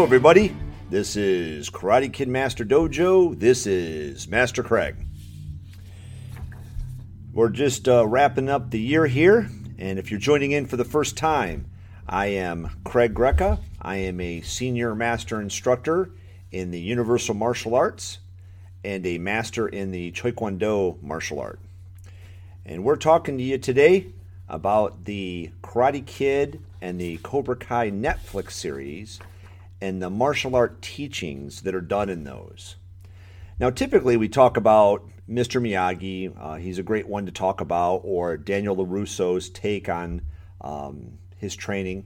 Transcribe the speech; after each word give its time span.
Hello, 0.00 0.08
everybody. 0.08 0.56
This 0.88 1.14
is 1.14 1.68
Karate 1.68 2.10
Kid 2.10 2.26
Master 2.26 2.64
Dojo. 2.64 3.38
This 3.38 3.66
is 3.66 4.28
Master 4.28 4.62
Craig. 4.62 4.96
We're 7.34 7.50
just 7.50 7.86
uh, 7.86 8.06
wrapping 8.06 8.48
up 8.48 8.70
the 8.70 8.80
year 8.80 9.06
here, 9.06 9.50
and 9.76 9.98
if 9.98 10.10
you're 10.10 10.18
joining 10.18 10.52
in 10.52 10.64
for 10.64 10.78
the 10.78 10.86
first 10.86 11.18
time, 11.18 11.66
I 12.08 12.28
am 12.28 12.70
Craig 12.82 13.12
Greca. 13.12 13.60
I 13.82 13.96
am 13.96 14.22
a 14.22 14.40
senior 14.40 14.94
master 14.94 15.38
instructor 15.38 16.12
in 16.50 16.70
the 16.70 16.80
Universal 16.80 17.34
Martial 17.34 17.74
Arts 17.74 18.20
and 18.82 19.04
a 19.04 19.18
master 19.18 19.68
in 19.68 19.90
the 19.90 20.12
Taekwondo 20.12 21.02
martial 21.02 21.40
art. 21.40 21.60
And 22.64 22.84
we're 22.84 22.96
talking 22.96 23.36
to 23.36 23.44
you 23.44 23.58
today 23.58 24.06
about 24.48 25.04
the 25.04 25.50
Karate 25.62 26.06
Kid 26.06 26.62
and 26.80 26.98
the 26.98 27.18
Cobra 27.18 27.54
Kai 27.54 27.90
Netflix 27.90 28.52
series 28.52 29.20
and 29.80 30.02
the 30.02 30.10
martial 30.10 30.54
art 30.56 30.82
teachings 30.82 31.62
that 31.62 31.74
are 31.74 31.80
done 31.80 32.08
in 32.08 32.24
those. 32.24 32.76
Now, 33.58 33.70
typically 33.70 34.16
we 34.16 34.28
talk 34.28 34.56
about 34.56 35.08
Mr. 35.28 35.60
Miyagi, 35.60 36.34
uh, 36.38 36.56
he's 36.56 36.78
a 36.78 36.82
great 36.82 37.06
one 37.06 37.26
to 37.26 37.32
talk 37.32 37.60
about, 37.60 38.02
or 38.04 38.36
Daniel 38.36 38.76
LaRusso's 38.76 39.48
take 39.48 39.88
on 39.88 40.22
um, 40.60 41.18
his 41.36 41.54
training. 41.54 42.04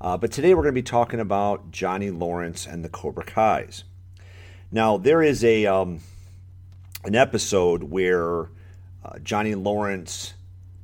Uh, 0.00 0.16
but 0.16 0.32
today 0.32 0.54
we're 0.54 0.62
going 0.62 0.74
to 0.74 0.80
be 0.80 0.82
talking 0.82 1.20
about 1.20 1.70
Johnny 1.70 2.10
Lawrence 2.10 2.66
and 2.66 2.84
the 2.84 2.88
Cobra 2.88 3.24
Kais. 3.24 3.84
Now, 4.70 4.96
there 4.96 5.22
is 5.22 5.44
a 5.44 5.66
um, 5.66 6.00
an 7.04 7.14
episode 7.14 7.84
where 7.84 8.50
uh, 9.04 9.18
Johnny 9.22 9.54
Lawrence 9.54 10.34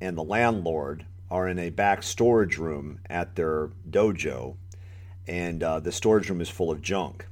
and 0.01 0.17
the 0.17 0.23
landlord 0.23 1.05
are 1.31 1.49
in 1.49 1.59
a 1.59 1.71
back 1.71 2.03
storage 2.03 2.59
room 2.59 3.01
at 3.11 3.35
their 3.35 3.71
dojo, 3.91 4.57
and 5.27 5.63
uh, 5.63 5.81
the 5.81 5.93
storage 5.93 6.29
room 6.29 6.41
is 6.41 6.49
full 6.49 6.71
of 6.71 6.83
junk. 6.83 7.27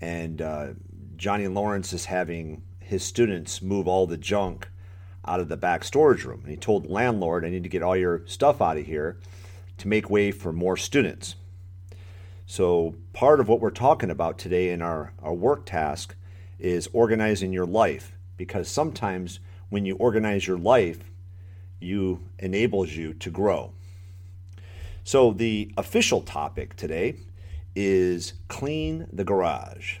And 0.00 0.42
uh, 0.42 0.68
Johnny 1.16 1.48
Lawrence 1.48 1.92
is 1.92 2.04
having 2.06 2.62
his 2.80 3.02
students 3.04 3.62
move 3.62 3.88
all 3.88 4.06
the 4.06 4.18
junk 4.18 4.68
out 5.26 5.40
of 5.40 5.48
the 5.48 5.56
back 5.56 5.82
storage 5.82 6.24
room. 6.24 6.40
And 6.42 6.50
he 6.50 6.56
told 6.56 6.84
the 6.84 6.92
landlord, 6.92 7.44
I 7.44 7.50
need 7.50 7.64
to 7.64 7.68
get 7.68 7.82
all 7.82 7.96
your 7.96 8.22
stuff 8.26 8.62
out 8.62 8.78
of 8.78 8.86
here 8.86 9.18
to 9.78 9.88
make 9.88 10.08
way 10.08 10.30
for 10.30 10.52
more 10.52 10.76
students. 10.76 11.34
So, 12.46 12.94
part 13.12 13.40
of 13.40 13.48
what 13.48 13.60
we're 13.60 13.70
talking 13.70 14.10
about 14.10 14.38
today 14.38 14.70
in 14.70 14.80
our, 14.80 15.12
our 15.20 15.34
work 15.34 15.66
task 15.66 16.14
is 16.60 16.88
organizing 16.92 17.52
your 17.52 17.66
life 17.66 18.12
because 18.36 18.68
sometimes 18.68 19.40
when 19.68 19.84
you 19.84 19.96
organize 19.96 20.46
your 20.46 20.58
life, 20.58 21.10
you 21.80 22.20
enables 22.38 22.92
you 22.92 23.14
to 23.14 23.30
grow. 23.30 23.72
So 25.06 25.30
the 25.30 25.70
official 25.76 26.20
topic 26.20 26.74
today 26.74 27.14
is 27.76 28.32
clean 28.48 29.06
the 29.12 29.22
garage. 29.22 29.98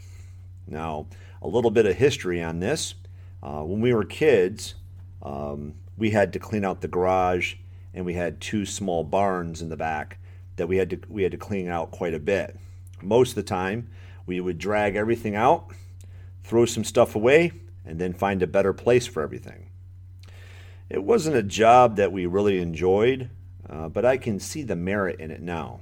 Now, 0.66 1.06
a 1.40 1.46
little 1.46 1.70
bit 1.70 1.86
of 1.86 1.94
history 1.94 2.42
on 2.42 2.58
this. 2.58 2.94
Uh, 3.40 3.62
when 3.62 3.80
we 3.80 3.94
were 3.94 4.04
kids, 4.04 4.74
um, 5.22 5.74
we 5.96 6.10
had 6.10 6.32
to 6.32 6.40
clean 6.40 6.64
out 6.64 6.80
the 6.80 6.88
garage, 6.88 7.54
and 7.94 8.04
we 8.04 8.14
had 8.14 8.40
two 8.40 8.66
small 8.66 9.04
barns 9.04 9.62
in 9.62 9.68
the 9.68 9.76
back 9.76 10.18
that 10.56 10.66
we 10.66 10.76
had 10.76 10.90
to 10.90 10.98
we 11.08 11.22
had 11.22 11.30
to 11.30 11.38
clean 11.38 11.68
out 11.68 11.92
quite 11.92 12.12
a 12.12 12.18
bit. 12.18 12.58
Most 13.00 13.28
of 13.28 13.36
the 13.36 13.42
time, 13.44 13.88
we 14.26 14.40
would 14.40 14.58
drag 14.58 14.96
everything 14.96 15.36
out, 15.36 15.70
throw 16.42 16.64
some 16.64 16.82
stuff 16.82 17.14
away, 17.14 17.52
and 17.84 18.00
then 18.00 18.12
find 18.12 18.42
a 18.42 18.46
better 18.48 18.72
place 18.72 19.06
for 19.06 19.22
everything. 19.22 19.70
It 20.90 21.04
wasn't 21.04 21.36
a 21.36 21.44
job 21.44 21.94
that 21.94 22.10
we 22.10 22.26
really 22.26 22.58
enjoyed, 22.58 23.30
uh, 23.68 23.88
but 23.88 24.04
I 24.04 24.16
can 24.16 24.38
see 24.38 24.62
the 24.62 24.76
merit 24.76 25.20
in 25.20 25.30
it 25.30 25.42
now. 25.42 25.80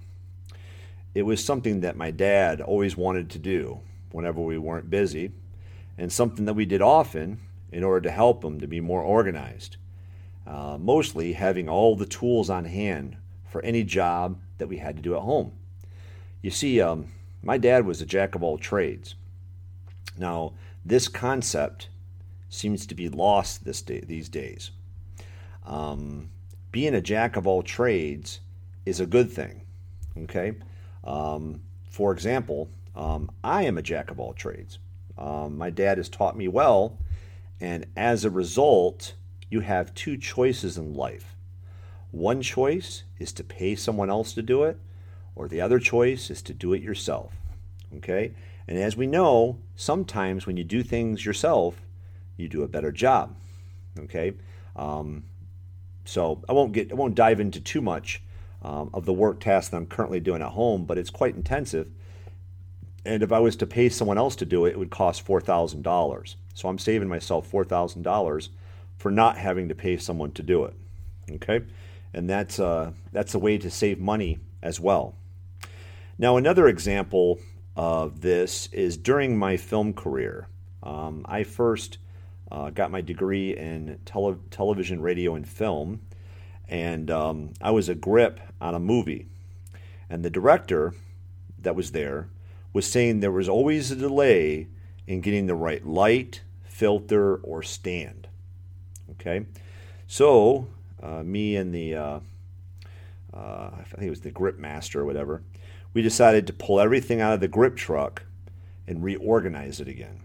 It 1.15 1.22
was 1.22 1.45
something 1.45 1.81
that 1.81 1.97
my 1.97 2.11
dad 2.11 2.61
always 2.61 2.97
wanted 2.97 3.31
to 3.31 3.39
do 3.39 3.81
whenever 4.11 4.41
we 4.41 4.59
weren't 4.59 4.91
busy, 4.91 5.33
and 5.97 6.12
something 6.12 6.45
that 6.45 6.55
we 6.55 6.65
did 6.65 6.83
often 6.83 7.41
in 7.72 7.84
order 7.84 8.00
to 8.03 8.11
help 8.11 8.45
him 8.45 8.61
to 8.61 8.67
be 8.67 8.81
more 8.81 9.03
organized. 9.03 9.77
Uh, 10.47 10.77
mostly 10.81 11.33
having 11.33 11.69
all 11.69 11.97
the 11.97 12.06
tools 12.06 12.50
on 12.50 12.65
hand 12.65 13.17
for 13.49 13.62
any 13.62 13.83
job 13.83 14.39
that 14.59 14.69
we 14.69 14.77
had 14.77 14.97
to 14.97 15.03
do 15.03 15.15
at 15.15 15.22
home. 15.22 15.53
You 16.43 16.51
see, 16.51 16.81
um, 16.81 17.12
my 17.43 17.59
dad 17.59 17.87
was 17.87 18.01
a 18.01 18.06
jack 18.06 18.34
of 18.34 18.43
all 18.43 18.59
trades. 18.59 19.15
Now, 20.19 20.53
this 20.84 21.09
concept 21.09 21.89
seems 22.49 22.87
to 22.87 22.95
be 22.95 23.09
lost 23.09 23.65
this 23.65 23.81
day, 23.83 24.01
these 24.01 24.28
days. 24.28 24.71
Um, 25.65 26.31
being 26.74 26.96
a 26.96 27.00
jack 27.00 27.36
of 27.36 27.46
all 27.46 27.62
trades 27.62 28.40
is 28.84 28.98
a 28.98 29.06
good 29.06 29.30
thing. 29.30 29.60
Okay. 30.18 30.54
Um, 31.04 31.60
for 31.88 32.10
example, 32.10 32.68
um, 32.96 33.30
I 33.44 33.62
am 33.62 33.78
a 33.78 33.82
jack 33.82 34.10
of 34.10 34.18
all 34.18 34.32
trades. 34.32 34.80
Um, 35.16 35.56
my 35.56 35.70
dad 35.70 35.98
has 35.98 36.08
taught 36.08 36.36
me 36.36 36.48
well, 36.48 36.98
and 37.60 37.86
as 37.96 38.24
a 38.24 38.30
result, 38.30 39.14
you 39.48 39.60
have 39.60 39.94
two 39.94 40.16
choices 40.16 40.76
in 40.76 40.94
life. 40.94 41.36
One 42.10 42.42
choice 42.42 43.04
is 43.20 43.32
to 43.34 43.44
pay 43.44 43.76
someone 43.76 44.10
else 44.10 44.32
to 44.32 44.42
do 44.42 44.64
it, 44.64 44.76
or 45.36 45.46
the 45.46 45.60
other 45.60 45.78
choice 45.78 46.28
is 46.28 46.42
to 46.42 46.52
do 46.52 46.72
it 46.72 46.82
yourself. 46.82 47.34
Okay? 47.98 48.32
And 48.66 48.76
as 48.78 48.96
we 48.96 49.06
know, 49.06 49.58
sometimes 49.76 50.44
when 50.44 50.56
you 50.56 50.64
do 50.64 50.82
things 50.82 51.24
yourself, 51.24 51.76
you 52.36 52.48
do 52.48 52.64
a 52.64 52.68
better 52.68 52.91
job. 52.91 53.36
Okay? 53.96 54.32
Um, 54.74 55.22
so 56.04 56.42
I 56.48 56.53
won't 56.53 56.72
get 56.72 56.92
I 56.92 56.94
won't 56.94 57.15
dive 57.15 57.41
into 57.41 57.60
too 57.60 57.81
much 57.81 58.22
um, 58.62 58.91
of 58.92 59.04
the 59.04 59.12
work 59.12 59.41
task 59.41 59.70
that 59.70 59.76
I'm 59.76 59.87
currently 59.87 60.20
doing 60.20 60.42
at 60.42 60.50
home, 60.50 60.84
but 60.84 60.98
it's 60.98 61.10
quite 61.10 61.34
intensive. 61.34 61.91
And 63.06 63.22
if 63.22 63.32
I 63.32 63.38
was 63.38 63.56
to 63.56 63.66
pay 63.66 63.91
someone 63.91 64.16
else 64.16 64.34
to 64.37 64.47
do 64.47 64.65
it, 64.65 64.70
it 64.70 64.78
would 64.78 64.91
cost 64.91 65.22
four 65.22 65.41
thousand 65.41 65.82
dollars. 65.82 66.37
So 66.54 66.69
I'm 66.69 66.78
saving 66.78 67.09
myself 67.09 67.47
four 67.47 67.65
thousand 67.65 68.03
dollars 68.03 68.50
for 68.97 69.10
not 69.10 69.37
having 69.37 69.69
to 69.69 69.75
pay 69.75 69.97
someone 69.97 70.32
to 70.32 70.42
do 70.42 70.65
it. 70.65 70.75
Okay, 71.31 71.62
and 72.12 72.28
that's 72.28 72.59
uh, 72.59 72.92
that's 73.12 73.34
a 73.34 73.38
way 73.38 73.59
to 73.59 73.71
save 73.71 73.98
money 73.98 74.38
as 74.62 74.81
well. 74.81 75.15
Now 76.19 76.36
another 76.36 76.69
example 76.69 77.41
of 77.76 78.21
this 78.21 78.69
is 78.72 78.97
during 78.97 79.36
my 79.36 79.56
film 79.56 79.92
career. 79.92 80.48
Um, 80.82 81.25
I 81.28 81.44
first 81.44 81.98
uh, 82.54 82.70
got 82.70 82.92
my 82.92 83.00
degree 83.00 83.56
in 83.56 83.98
tele- 84.04 84.38
television, 84.53 85.00
radio, 85.00 85.34
and 85.34 85.47
film, 85.47 86.00
and 86.69 87.10
um, 87.10 87.53
I 87.60 87.72
was 87.72 87.88
a 87.88 87.97
grip 87.97 88.38
on 88.60 88.76
a 88.76 88.78
movie. 88.78 89.26
And 90.09 90.25
the 90.25 90.31
director 90.31 90.94
that 91.60 91.75
was 91.75 91.91
there 91.91 92.28
was 92.72 92.87
saying 92.87 93.19
there 93.19 93.32
was 93.32 93.48
always 93.48 93.91
a 93.91 93.97
delay 93.97 94.69
in 95.09 95.20
getting 95.20 95.47
the 95.47 95.56
right 95.56 95.84
light, 95.84 96.42
filter, 96.62 97.36
or 97.39 97.65
stand. 97.65 98.28
Okay, 99.12 99.47
so 100.06 100.68
uh, 101.03 101.24
me 101.24 101.56
and 101.56 101.74
the 101.74 101.97
uh, 101.97 102.21
uh, 103.33 103.71
I 103.80 103.83
think 103.83 104.06
it 104.06 104.10
was 104.10 104.21
the 104.21 104.30
grip 104.30 104.60
master 104.60 105.01
or 105.01 105.04
whatever, 105.04 105.42
we 105.92 106.03
decided 106.03 106.47
to 106.47 106.53
pull 106.53 106.78
everything 106.78 107.21
out 107.21 107.33
of 107.33 107.41
the 107.41 107.48
grip 107.48 107.74
truck 107.74 108.22
and 108.86 109.03
reorganize 109.03 109.80
it 109.80 109.89
again. 109.89 110.21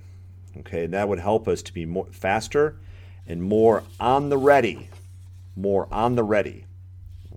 Okay, 0.58 0.86
and 0.86 0.94
that 0.94 1.08
would 1.08 1.20
help 1.20 1.48
us 1.48 1.62
to 1.64 1.74
be 1.74 1.86
more 1.86 2.08
faster 2.12 2.76
and 3.28 3.42
more 3.42 3.84
on 4.00 4.30
the 4.30 4.38
ready, 4.38 4.90
more 5.56 5.88
on 5.92 6.16
the 6.16 6.24
ready. 6.24 6.66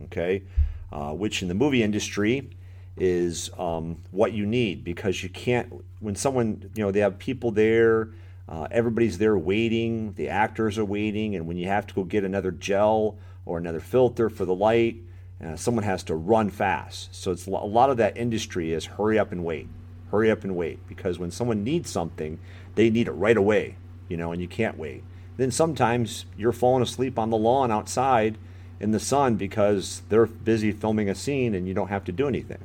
Okay, 0.04 0.42
uh, 0.90 1.12
which 1.12 1.42
in 1.42 1.48
the 1.48 1.54
movie 1.54 1.82
industry 1.82 2.50
is 2.96 3.50
um, 3.58 3.96
what 4.10 4.32
you 4.32 4.44
need 4.46 4.84
because 4.84 5.22
you 5.22 5.28
can't 5.28 5.72
when 6.00 6.14
someone 6.14 6.70
you 6.74 6.82
know 6.82 6.90
they 6.90 7.00
have 7.00 7.18
people 7.18 7.50
there. 7.50 8.08
Uh, 8.48 8.66
everybody's 8.70 9.18
there 9.18 9.38
waiting. 9.38 10.12
The 10.14 10.28
actors 10.28 10.76
are 10.76 10.84
waiting, 10.84 11.36
and 11.36 11.46
when 11.46 11.56
you 11.56 11.68
have 11.68 11.86
to 11.86 11.94
go 11.94 12.04
get 12.04 12.24
another 12.24 12.50
gel 12.50 13.16
or 13.46 13.56
another 13.58 13.80
filter 13.80 14.28
for 14.28 14.44
the 14.44 14.54
light, 14.54 14.96
uh, 15.44 15.56
someone 15.56 15.84
has 15.84 16.02
to 16.04 16.14
run 16.14 16.50
fast. 16.50 17.14
So 17.14 17.30
it's 17.30 17.46
a 17.46 17.50
lot 17.50 17.90
of 17.90 17.96
that 17.98 18.16
industry 18.16 18.72
is 18.72 18.84
hurry 18.84 19.18
up 19.18 19.32
and 19.32 19.44
wait, 19.44 19.68
hurry 20.12 20.30
up 20.30 20.44
and 20.44 20.54
wait 20.54 20.86
because 20.86 21.18
when 21.18 21.32
someone 21.32 21.64
needs 21.64 21.90
something, 21.90 22.38
they 22.76 22.90
need 22.90 23.08
it 23.08 23.12
right 23.12 23.36
away, 23.36 23.76
you 24.08 24.16
know, 24.16 24.30
and 24.30 24.40
you 24.40 24.46
can't 24.46 24.78
wait. 24.78 25.02
Then 25.38 25.50
sometimes 25.50 26.26
you're 26.36 26.52
falling 26.52 26.82
asleep 26.82 27.18
on 27.18 27.30
the 27.30 27.36
lawn 27.36 27.72
outside 27.72 28.38
in 28.78 28.90
the 28.90 29.00
sun 29.00 29.36
because 29.36 30.02
they're 30.10 30.26
busy 30.26 30.70
filming 30.70 31.08
a 31.08 31.14
scene 31.14 31.54
and 31.54 31.66
you 31.66 31.74
don't 31.74 31.88
have 31.88 32.04
to 32.04 32.12
do 32.12 32.28
anything. 32.28 32.62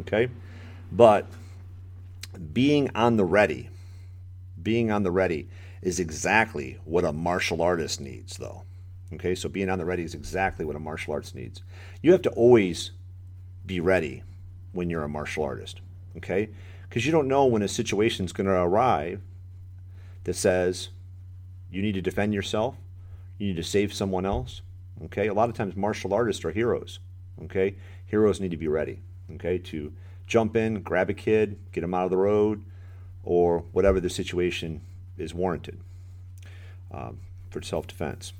Okay? 0.00 0.28
But 0.92 1.26
being 2.52 2.90
on 2.94 3.16
the 3.16 3.24
ready, 3.24 3.68
being 4.62 4.90
on 4.90 5.02
the 5.02 5.10
ready 5.10 5.48
is 5.82 5.98
exactly 5.98 6.78
what 6.84 7.04
a 7.04 7.12
martial 7.12 7.62
artist 7.62 8.00
needs, 8.00 8.36
though. 8.36 8.62
Okay, 9.14 9.34
so 9.34 9.48
being 9.48 9.70
on 9.70 9.78
the 9.78 9.84
ready 9.84 10.02
is 10.02 10.14
exactly 10.14 10.64
what 10.64 10.76
a 10.76 10.80
martial 10.80 11.12
artist 11.12 11.34
needs. 11.34 11.62
You 12.02 12.12
have 12.12 12.22
to 12.22 12.30
always 12.30 12.90
be 13.64 13.78
ready 13.80 14.22
when 14.72 14.90
you're 14.90 15.04
a 15.04 15.08
martial 15.08 15.44
artist. 15.44 15.80
Okay, 16.16 16.48
because 16.88 17.06
you 17.06 17.12
don't 17.12 17.28
know 17.28 17.44
when 17.46 17.62
a 17.62 17.68
situation 17.68 18.24
is 18.24 18.32
going 18.32 18.46
to 18.46 18.52
arrive 18.52 19.20
that 20.24 20.34
says 20.34 20.90
you 21.70 21.82
need 21.82 21.94
to 21.94 22.02
defend 22.02 22.34
yourself, 22.34 22.76
you 23.38 23.48
need 23.48 23.56
to 23.56 23.62
save 23.62 23.92
someone 23.92 24.26
else. 24.26 24.62
Okay, 25.04 25.26
a 25.26 25.34
lot 25.34 25.48
of 25.48 25.54
times 25.54 25.76
martial 25.76 26.14
artists 26.14 26.44
are 26.44 26.52
heroes. 26.52 27.00
Okay, 27.44 27.74
heroes 28.06 28.40
need 28.40 28.50
to 28.50 28.56
be 28.56 28.68
ready. 28.68 29.00
Okay, 29.34 29.58
to 29.58 29.92
jump 30.26 30.56
in, 30.56 30.82
grab 30.82 31.10
a 31.10 31.14
kid, 31.14 31.58
get 31.72 31.82
them 31.82 31.94
out 31.94 32.04
of 32.04 32.10
the 32.10 32.16
road, 32.16 32.64
or 33.24 33.64
whatever 33.72 34.00
the 34.00 34.08
situation 34.08 34.80
is 35.18 35.34
warranted 35.34 35.78
um, 36.92 37.18
for 37.50 37.60
self 37.62 37.86
defense. 37.86 38.32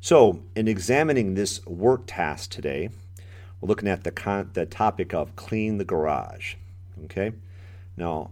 So, 0.00 0.42
in 0.56 0.66
examining 0.66 1.34
this 1.34 1.64
work 1.66 2.02
task 2.06 2.50
today, 2.50 2.88
we're 3.60 3.68
looking 3.68 3.88
at 3.88 4.02
the, 4.02 4.10
con- 4.10 4.50
the 4.54 4.64
topic 4.64 5.12
of 5.12 5.36
clean 5.36 5.76
the 5.76 5.84
garage. 5.84 6.54
Okay? 7.04 7.32
Now, 8.00 8.30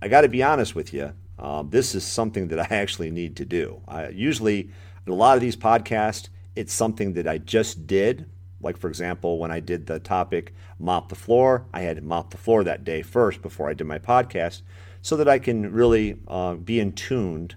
I 0.00 0.06
got 0.06 0.20
to 0.20 0.28
be 0.28 0.42
honest 0.42 0.76
with 0.76 0.94
you. 0.94 1.12
Um, 1.36 1.68
this 1.70 1.96
is 1.96 2.04
something 2.04 2.48
that 2.48 2.60
I 2.60 2.74
actually 2.76 3.10
need 3.10 3.36
to 3.36 3.44
do. 3.44 3.82
I, 3.88 4.08
usually, 4.08 4.70
in 5.06 5.12
a 5.12 5.16
lot 5.16 5.36
of 5.36 5.40
these 5.40 5.56
podcasts, 5.56 6.28
it's 6.54 6.72
something 6.72 7.14
that 7.14 7.26
I 7.26 7.38
just 7.38 7.88
did. 7.88 8.26
Like, 8.62 8.76
for 8.76 8.88
example, 8.88 9.38
when 9.38 9.50
I 9.50 9.58
did 9.58 9.86
the 9.86 9.98
topic 9.98 10.54
mop 10.78 11.08
the 11.08 11.16
floor, 11.16 11.66
I 11.74 11.80
had 11.80 11.96
to 11.96 12.02
mop 12.02 12.30
the 12.30 12.36
floor 12.36 12.62
that 12.62 12.84
day 12.84 13.02
first 13.02 13.42
before 13.42 13.68
I 13.68 13.74
did 13.74 13.86
my 13.86 13.98
podcast 13.98 14.62
so 15.02 15.16
that 15.16 15.28
I 15.28 15.38
can 15.38 15.72
really 15.72 16.18
uh, 16.28 16.54
be 16.54 16.78
in 16.78 16.92
tuned 16.92 17.56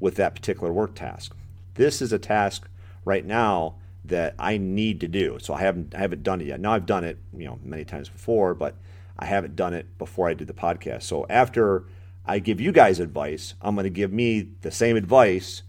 with 0.00 0.14
that 0.16 0.34
particular 0.34 0.72
work 0.72 0.94
task. 0.94 1.36
This 1.74 2.00
is 2.00 2.12
a 2.12 2.18
task 2.18 2.68
right 3.04 3.26
now 3.26 3.74
that 4.06 4.34
I 4.38 4.56
need 4.56 5.00
to 5.00 5.08
do. 5.08 5.38
So 5.40 5.54
I 5.54 5.60
haven't 5.60 5.94
I 5.94 5.98
haven't 5.98 6.22
done 6.22 6.40
it 6.40 6.46
yet. 6.46 6.60
Now 6.60 6.72
I've 6.72 6.86
done 6.86 7.04
it, 7.04 7.18
you 7.36 7.46
know, 7.46 7.58
many 7.62 7.84
times 7.84 8.08
before, 8.08 8.54
but 8.54 8.76
I 9.18 9.26
haven't 9.26 9.56
done 9.56 9.74
it 9.74 9.98
before 9.98 10.28
I 10.28 10.34
did 10.34 10.48
the 10.48 10.54
podcast. 10.54 11.02
So 11.04 11.26
after 11.28 11.84
I 12.26 12.38
give 12.38 12.60
you 12.60 12.72
guys 12.72 13.00
advice, 13.00 13.54
I'm 13.60 13.74
going 13.74 13.84
to 13.84 13.90
give 13.90 14.12
me 14.12 14.48
the 14.62 14.70
same 14.70 14.96
advice 14.96 15.62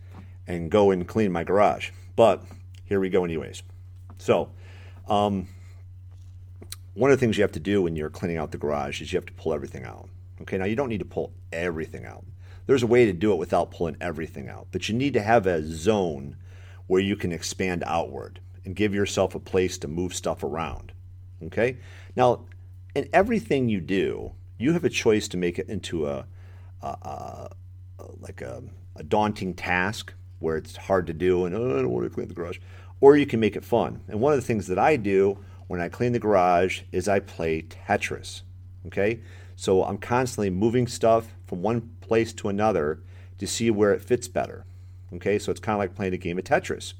and 0.47 0.71
go 0.71 0.91
and 0.91 1.07
clean 1.07 1.31
my 1.31 1.43
garage. 1.43 1.91
But 2.15 2.43
here 2.85 2.99
we 2.99 3.09
go 3.09 3.23
anyways. 3.23 3.63
So, 4.17 4.51
um, 5.07 5.47
one 6.93 7.11
of 7.11 7.17
the 7.17 7.19
things 7.19 7.37
you 7.37 7.43
have 7.43 7.51
to 7.51 7.59
do 7.59 7.81
when 7.81 7.95
you're 7.95 8.09
cleaning 8.09 8.37
out 8.37 8.51
the 8.51 8.57
garage 8.57 9.01
is 9.01 9.11
you 9.11 9.17
have 9.17 9.25
to 9.25 9.33
pull 9.33 9.53
everything 9.53 9.83
out. 9.83 10.07
Okay, 10.41 10.57
now 10.57 10.65
you 10.65 10.75
don't 10.75 10.89
need 10.89 10.99
to 10.99 11.05
pull 11.05 11.33
everything 11.51 12.05
out. 12.05 12.23
There's 12.67 12.83
a 12.83 12.87
way 12.87 13.05
to 13.05 13.13
do 13.13 13.31
it 13.31 13.37
without 13.37 13.71
pulling 13.71 13.97
everything 13.99 14.49
out, 14.49 14.67
but 14.71 14.87
you 14.87 14.95
need 14.95 15.13
to 15.13 15.21
have 15.21 15.45
a 15.45 15.61
zone 15.65 16.37
where 16.87 17.01
you 17.01 17.15
can 17.15 17.31
expand 17.31 17.83
outward 17.85 18.39
and 18.63 18.75
give 18.75 18.93
yourself 18.93 19.35
a 19.35 19.39
place 19.39 19.77
to 19.79 19.87
move 19.87 20.13
stuff 20.13 20.43
around. 20.43 20.91
Okay? 21.43 21.77
Now, 22.15 22.45
in 22.95 23.09
everything 23.13 23.69
you 23.69 23.81
do, 23.81 24.31
you 24.57 24.73
have 24.73 24.85
a 24.85 24.89
choice 24.89 25.27
to 25.27 25.37
make 25.37 25.59
it 25.59 25.67
into 25.69 26.07
a, 26.07 26.25
a, 26.81 26.87
a, 26.87 27.49
a 27.99 28.05
like 28.19 28.41
a, 28.41 28.63
daunting 29.09 29.53
task 29.53 30.13
where 30.39 30.55
it's 30.55 30.77
hard 30.77 31.05
to 31.05 31.13
do 31.13 31.43
and 31.43 31.53
oh, 31.53 31.77
I 31.77 31.81
don't 31.81 31.89
want 31.89 32.05
to 32.05 32.09
clean 32.09 32.29
the 32.29 32.33
garage, 32.33 32.59
or 33.01 33.17
you 33.17 33.25
can 33.25 33.41
make 33.41 33.57
it 33.57 33.65
fun. 33.65 34.01
And 34.07 34.21
one 34.21 34.31
of 34.31 34.39
the 34.39 34.45
things 34.45 34.67
that 34.67 34.79
I 34.79 34.95
do 34.95 35.37
when 35.67 35.81
I 35.81 35.89
clean 35.89 36.13
the 36.13 36.19
garage 36.19 36.83
is 36.93 37.09
I 37.09 37.19
play 37.19 37.63
Tetris. 37.63 38.43
Okay? 38.87 39.19
So 39.57 39.83
I'm 39.83 39.97
constantly 39.97 40.49
moving 40.49 40.87
stuff 40.87 41.35
from 41.45 41.61
one 41.61 41.89
place 41.99 42.31
to 42.33 42.47
another 42.47 42.99
to 43.37 43.47
see 43.47 43.69
where 43.69 43.93
it 43.93 44.01
fits 44.01 44.29
better. 44.29 44.65
Okay, 45.13 45.39
so 45.39 45.51
it's 45.51 45.59
kind 45.59 45.75
of 45.75 45.79
like 45.79 45.95
playing 45.95 46.13
a 46.13 46.17
game 46.17 46.37
of 46.37 46.43
Tetris. 46.43 46.93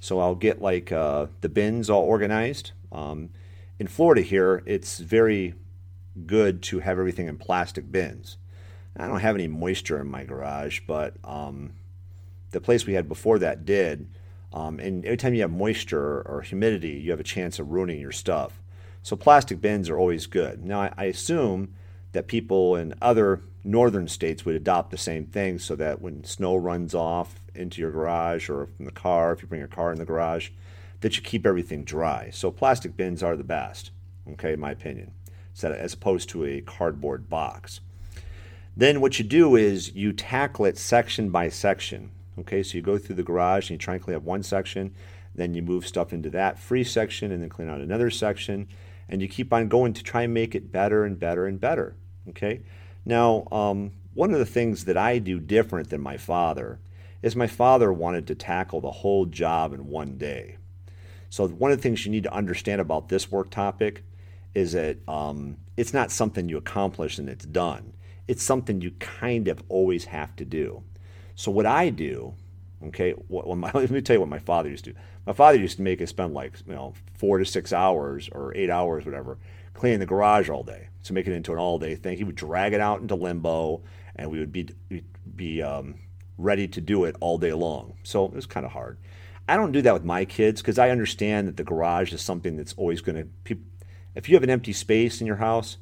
So 0.00 0.20
I'll 0.20 0.34
get 0.34 0.62
like 0.62 0.92
uh, 0.92 1.26
the 1.40 1.48
bins 1.48 1.90
all 1.90 2.02
organized. 2.02 2.72
Um, 2.92 3.30
in 3.78 3.86
Florida 3.86 4.22
here, 4.22 4.62
it's 4.66 4.98
very 4.98 5.54
good 6.26 6.62
to 6.64 6.80
have 6.80 6.98
everything 6.98 7.28
in 7.28 7.38
plastic 7.38 7.90
bins. 7.90 8.36
I 8.96 9.06
don't 9.06 9.20
have 9.20 9.36
any 9.36 9.46
moisture 9.46 10.00
in 10.00 10.08
my 10.08 10.24
garage, 10.24 10.80
but 10.86 11.14
um, 11.22 11.72
the 12.50 12.60
place 12.60 12.86
we 12.86 12.94
had 12.94 13.08
before 13.08 13.38
that 13.38 13.64
did. 13.64 14.08
Um, 14.52 14.80
and 14.80 15.04
every 15.04 15.16
time 15.16 15.34
you 15.34 15.42
have 15.42 15.52
moisture 15.52 16.22
or 16.22 16.40
humidity, 16.40 16.92
you 16.92 17.12
have 17.12 17.20
a 17.20 17.24
chance 17.24 17.58
of 17.58 17.70
ruining 17.70 18.00
your 18.00 18.12
stuff. 18.12 18.60
So 19.02 19.14
plastic 19.14 19.60
bins 19.60 19.88
are 19.88 19.98
always 19.98 20.26
good. 20.26 20.64
Now 20.64 20.80
I, 20.80 20.92
I 20.96 21.04
assume 21.04 21.74
that 22.12 22.26
people 22.26 22.74
in 22.74 22.94
other 23.00 23.42
northern 23.62 24.08
states 24.08 24.44
would 24.44 24.56
adopt 24.56 24.90
the 24.90 24.96
same 24.96 25.26
thing 25.26 25.58
so 25.58 25.76
that 25.76 26.00
when 26.00 26.24
snow 26.24 26.56
runs 26.56 26.94
off 26.94 27.40
into 27.54 27.80
your 27.80 27.92
garage 27.92 28.48
or 28.48 28.66
from 28.66 28.86
the 28.86 28.90
car, 28.90 29.32
if 29.32 29.42
you 29.42 29.48
bring 29.48 29.60
your 29.60 29.68
car 29.68 29.92
in 29.92 29.98
the 29.98 30.04
garage, 30.04 30.50
that 31.00 31.16
you 31.16 31.22
keep 31.22 31.46
everything 31.46 31.84
dry. 31.84 32.30
So 32.32 32.50
plastic 32.50 32.96
bins 32.96 33.22
are 33.22 33.36
the 33.36 33.44
best, 33.44 33.90
okay, 34.32 34.54
in 34.54 34.60
my 34.60 34.72
opinion, 34.72 35.12
as 35.62 35.92
opposed 35.94 36.28
to 36.30 36.44
a 36.44 36.60
cardboard 36.60 37.28
box. 37.28 37.80
Then 38.76 39.00
what 39.00 39.18
you 39.18 39.24
do 39.24 39.56
is 39.56 39.94
you 39.94 40.12
tackle 40.12 40.64
it 40.64 40.78
section 40.78 41.30
by 41.30 41.48
section. 41.48 42.10
Okay, 42.38 42.62
so 42.62 42.76
you 42.76 42.82
go 42.82 42.98
through 42.98 43.16
the 43.16 43.24
garage 43.24 43.64
and 43.64 43.70
you 43.70 43.78
try 43.78 43.94
and 43.94 44.02
clean 44.02 44.16
up 44.16 44.22
one 44.22 44.44
section, 44.44 44.94
then 45.34 45.54
you 45.54 45.62
move 45.62 45.86
stuff 45.86 46.12
into 46.12 46.30
that 46.30 46.58
free 46.58 46.84
section 46.84 47.32
and 47.32 47.42
then 47.42 47.48
clean 47.48 47.68
out 47.68 47.80
another 47.80 48.10
section, 48.10 48.68
and 49.08 49.20
you 49.20 49.28
keep 49.28 49.52
on 49.52 49.68
going 49.68 49.92
to 49.92 50.02
try 50.04 50.22
and 50.22 50.34
make 50.34 50.54
it 50.54 50.70
better 50.70 51.04
and 51.04 51.18
better 51.18 51.46
and 51.46 51.60
better. 51.60 51.96
Okay, 52.28 52.62
now 53.04 53.48
um, 53.50 53.90
one 54.14 54.32
of 54.32 54.38
the 54.38 54.46
things 54.46 54.84
that 54.84 54.96
I 54.96 55.18
do 55.18 55.40
different 55.40 55.90
than 55.90 56.00
my 56.00 56.16
father 56.16 56.78
is 57.22 57.34
my 57.34 57.46
father 57.48 57.92
wanted 57.92 58.26
to 58.28 58.34
tackle 58.36 58.80
the 58.80 58.90
whole 58.90 59.26
job 59.26 59.72
in 59.72 59.88
one 59.88 60.18
day. 60.18 60.56
So, 61.30 61.46
one 61.48 61.70
of 61.70 61.78
the 61.78 61.82
things 61.82 62.04
you 62.04 62.12
need 62.12 62.24
to 62.24 62.32
understand 62.32 62.80
about 62.80 63.08
this 63.08 63.30
work 63.30 63.50
topic 63.50 64.04
is 64.54 64.72
that 64.72 64.96
um, 65.08 65.58
it's 65.76 65.92
not 65.92 66.10
something 66.10 66.48
you 66.48 66.56
accomplish 66.56 67.18
and 67.18 67.28
it's 67.28 67.44
done. 67.44 67.92
It's 68.26 68.42
something 68.42 68.80
you 68.80 68.92
kind 68.92 69.48
of 69.48 69.62
always 69.68 70.06
have 70.06 70.34
to 70.36 70.44
do. 70.44 70.82
So, 71.34 71.50
what 71.50 71.66
I 71.66 71.90
do, 71.90 72.34
okay, 72.86 73.12
what, 73.12 73.46
my, 73.56 73.70
let 73.74 73.90
me 73.90 74.00
tell 74.00 74.16
you 74.16 74.20
what 74.20 74.28
my 74.28 74.38
father 74.38 74.68
used 74.68 74.84
to 74.84 74.92
do. 74.92 74.98
My 75.26 75.32
father 75.32 75.58
used 75.58 75.76
to 75.76 75.82
make 75.82 76.00
us 76.00 76.10
spend 76.10 76.34
like, 76.34 76.54
you 76.66 76.74
know, 76.74 76.94
four 77.14 77.38
to 77.38 77.44
six 77.44 77.72
hours 77.72 78.28
or 78.32 78.56
eight 78.56 78.70
hours, 78.70 79.04
whatever, 79.04 79.38
cleaning 79.74 80.00
the 80.00 80.06
garage 80.06 80.48
all 80.48 80.62
day 80.62 80.88
to 81.04 81.12
make 81.12 81.26
it 81.26 81.32
into 81.32 81.52
an 81.52 81.58
all 81.58 81.78
day 81.78 81.94
thing. 81.94 82.16
He 82.16 82.24
would 82.24 82.34
drag 82.34 82.72
it 82.72 82.80
out 82.80 83.00
into 83.00 83.14
limbo 83.14 83.82
and 84.16 84.30
we 84.30 84.38
would 84.38 84.52
be, 84.52 84.68
be 85.36 85.62
um, 85.62 85.96
ready 86.38 86.66
to 86.68 86.80
do 86.80 87.04
it 87.04 87.16
all 87.20 87.38
day 87.38 87.52
long. 87.52 87.94
So 88.02 88.24
it 88.24 88.32
was 88.32 88.46
kind 88.46 88.64
of 88.64 88.72
hard. 88.72 88.98
I 89.48 89.56
don't 89.56 89.72
do 89.72 89.82
that 89.82 89.94
with 89.94 90.04
my 90.04 90.24
kids 90.24 90.60
because 90.60 90.78
I 90.78 90.90
understand 90.90 91.48
that 91.48 91.56
the 91.56 91.64
garage 91.64 92.12
is 92.12 92.20
something 92.20 92.56
that's 92.56 92.74
always 92.74 93.00
going 93.00 93.30
to. 93.46 93.56
If 94.14 94.28
you 94.28 94.36
have 94.36 94.42
an 94.42 94.50
empty 94.50 94.72
space 94.72 95.20
in 95.20 95.26
your 95.26 95.36
house, 95.36 95.78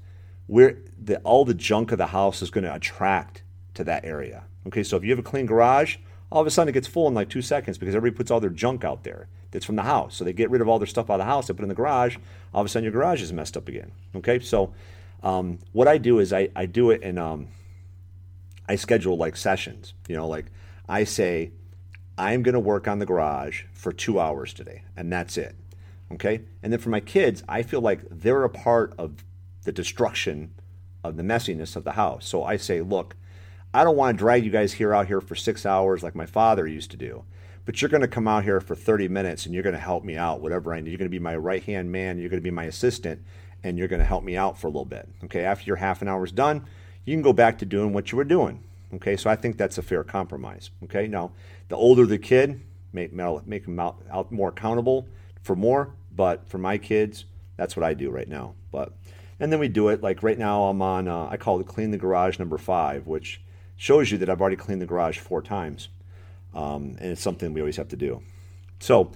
where 0.47 0.79
the, 1.03 1.19
all 1.19 1.45
the 1.45 1.55
junk 1.55 1.93
of 1.93 1.99
the 1.99 2.07
house 2.07 2.43
is 2.43 2.51
going 2.51 2.65
to 2.65 2.75
attract 2.75 3.43
to 3.75 3.85
that 3.85 4.05
area. 4.05 4.45
Okay, 4.67 4.83
so 4.83 4.97
if 4.97 5.05
you 5.05 5.11
have 5.11 5.19
a 5.19 5.23
clean 5.23 5.47
garage, 5.47 5.97
all 6.31 6.41
of 6.41 6.47
a 6.47 6.51
sudden 6.51 6.69
it 6.69 6.73
gets 6.73 6.87
full 6.87 7.09
in 7.09 7.15
like 7.15 7.29
two 7.29 7.43
seconds 7.43 7.79
because 7.79 7.95
everybody 7.95 8.17
puts 8.17 8.31
all 8.31 8.41
their 8.41 8.51
junk 8.51 8.85
out 8.85 9.05
there 9.05 9.29
that's 9.51 9.65
from 9.65 9.77
the 9.77 9.83
house. 9.83 10.17
So 10.17 10.25
they 10.25 10.33
get 10.33 10.51
rid 10.51 10.61
of 10.61 10.69
all 10.69 10.79
their 10.79 10.87
stuff 10.87 11.11
out 11.11 11.15
of 11.15 11.19
the 11.21 11.25
house, 11.25 11.47
they 11.47 11.55
put 11.55 11.63
in 11.63 11.69
the 11.69 11.75
garage. 11.75 12.17
All 12.55 12.61
of 12.61 12.67
a 12.67 12.69
sudden 12.69 12.85
your 12.85 12.93
garage 12.93 13.23
is 13.23 13.33
messed 13.33 13.57
up 13.57 13.69
again. 13.69 13.93
Okay, 14.15 14.39
so 14.39 14.73
um, 15.23 15.59
what 15.73 15.89
I 15.89 15.99
do 15.99 16.19
is 16.19 16.33
I, 16.33 16.49
I 16.55 16.67
do 16.67 16.91
it 16.91 17.03
in 17.03 17.19
um, 17.19 17.49
I 18.69 18.77
schedule 18.77 19.17
like 19.17 19.37
sessions. 19.37 19.95
You 20.09 20.17
know, 20.17 20.29
like 20.29 20.47
I 20.89 21.05
say, 21.05 21.53
I'm 22.19 22.43
going 22.43 22.55
to 22.55 22.61
work 22.61 22.89
on 22.89 22.99
the 22.99 23.07
garage 23.07 23.65
for 23.73 23.93
two 23.93 24.19
hours 24.19 24.53
today, 24.55 24.83
and 24.97 25.13
that's 25.13 25.37
it. 25.37 25.55
Okay. 26.13 26.43
And 26.63 26.73
then 26.73 26.81
for 26.81 26.89
my 26.89 27.01
kids, 27.01 27.43
I 27.49 27.63
feel 27.63 27.81
like 27.81 28.01
they're 28.11 28.45
a 28.45 28.51
part 28.51 28.95
of 28.99 29.25
the 29.65 29.73
destruction 29.73 30.53
of 31.03 31.17
the 31.17 31.23
messiness 31.23 31.77
of 31.77 31.85
the 31.85 31.93
house. 31.93 32.27
So 32.27 32.45
I 32.45 32.57
say, 32.57 32.81
look, 32.81 33.17
I 33.75 33.85
don't 33.85 33.97
want 33.97 34.17
to 34.17 34.19
drag 34.19 34.45
you 34.45 34.51
guys 34.51 34.75
here 34.75 34.95
out 34.95 35.09
here 35.09 35.21
for 35.21 35.35
six 35.35 35.67
hours 35.67 36.03
like 36.03 36.15
my 36.15 36.27
father 36.27 36.67
used 36.67 36.91
to 36.93 36.97
do. 36.97 37.25
But 37.65 37.83
you're 37.83 37.89
going 37.89 38.03
to 38.03 38.09
come 38.09 38.29
out 38.29 38.45
here 38.45 38.61
for 38.61 38.77
30 38.77 39.09
minutes 39.09 39.45
and 39.45 39.53
you're 39.53 39.65
going 39.65 39.75
to 39.75 39.81
help 39.81 40.05
me 40.05 40.17
out, 40.17 40.41
whatever 40.41 40.73
I 40.73 40.81
need. 40.81 40.91
You're 40.91 40.99
going 40.99 41.11
to 41.11 41.11
be 41.11 41.19
my 41.19 41.37
right 41.37 41.63
hand 41.63 41.91
man. 41.91 42.19
You're 42.19 42.31
going 42.31 42.41
to 42.41 42.45
be 42.45 42.53
my 42.53 42.65
assistant 42.65 43.23
and 43.65 43.77
you're 43.77 43.89
going 43.89 44.01
to 44.01 44.07
help 44.07 44.23
me 44.23 44.37
out 44.37 44.57
for 44.57 44.69
a 44.69 44.71
little 44.71 44.85
bit. 44.85 45.09
Okay. 45.25 45.45
After 45.45 45.67
your 45.67 45.77
half 45.77 46.01
an 46.01 46.09
hour's 46.09 46.31
done, 46.31 46.65
you 47.05 47.15
can 47.15 47.23
go 47.23 47.33
back 47.33 47.59
to 47.59 47.67
doing 47.67 47.93
what 47.93 48.13
you 48.13 48.17
were 48.17 48.25
doing. 48.25 48.63
Okay, 48.97 49.17
so 49.17 49.29
I 49.29 49.37
think 49.37 49.57
that's 49.57 49.79
a 49.79 49.83
fair 49.83 50.03
compromise. 50.05 50.71
Okay, 50.85 51.07
now 51.07 51.33
the 51.69 51.77
older 51.77 52.07
the 52.07 52.19
kid, 52.19 52.61
make 52.93 53.13
make 53.13 53.65
them 53.65 53.79
out, 53.79 54.03
out 54.11 54.33
more 54.33 54.49
accountable 54.49 55.07
for 55.43 55.55
more. 55.55 55.95
But 56.15 56.49
for 56.49 56.59
my 56.59 56.79
kids, 56.79 57.27
that's 57.57 57.77
what 57.77 57.85
I 57.85 57.93
do 57.93 58.11
right 58.11 58.29
now. 58.29 58.55
But 58.73 58.93
and 59.39 59.53
then 59.53 59.61
we 59.61 59.69
do 59.69 59.89
it 59.91 60.03
like 60.03 60.23
right 60.23 60.39
now. 60.39 60.65
I'm 60.65 60.81
on. 60.81 61.09
Uh, 61.09 61.29
I 61.31 61.37
call 61.37 61.61
it 61.61 61.67
clean 61.67 61.91
the 61.91 61.99
garage 61.99 62.39
number 62.39 62.59
five, 62.59 63.07
which 63.07 63.43
shows 63.77 64.11
you 64.11 64.19
that 64.19 64.31
I've 64.31 64.41
already 64.41 64.57
cleaned 64.57 64.81
the 64.81 64.87
garage 64.87 65.19
four 65.19 65.43
times, 65.43 65.89
um, 66.55 66.97
and 66.99 67.13
it's 67.13 67.21
something 67.21 67.53
we 67.53 67.61
always 67.61 67.77
have 67.77 67.89
to 67.89 67.97
do. 67.97 68.23
So 68.81 69.13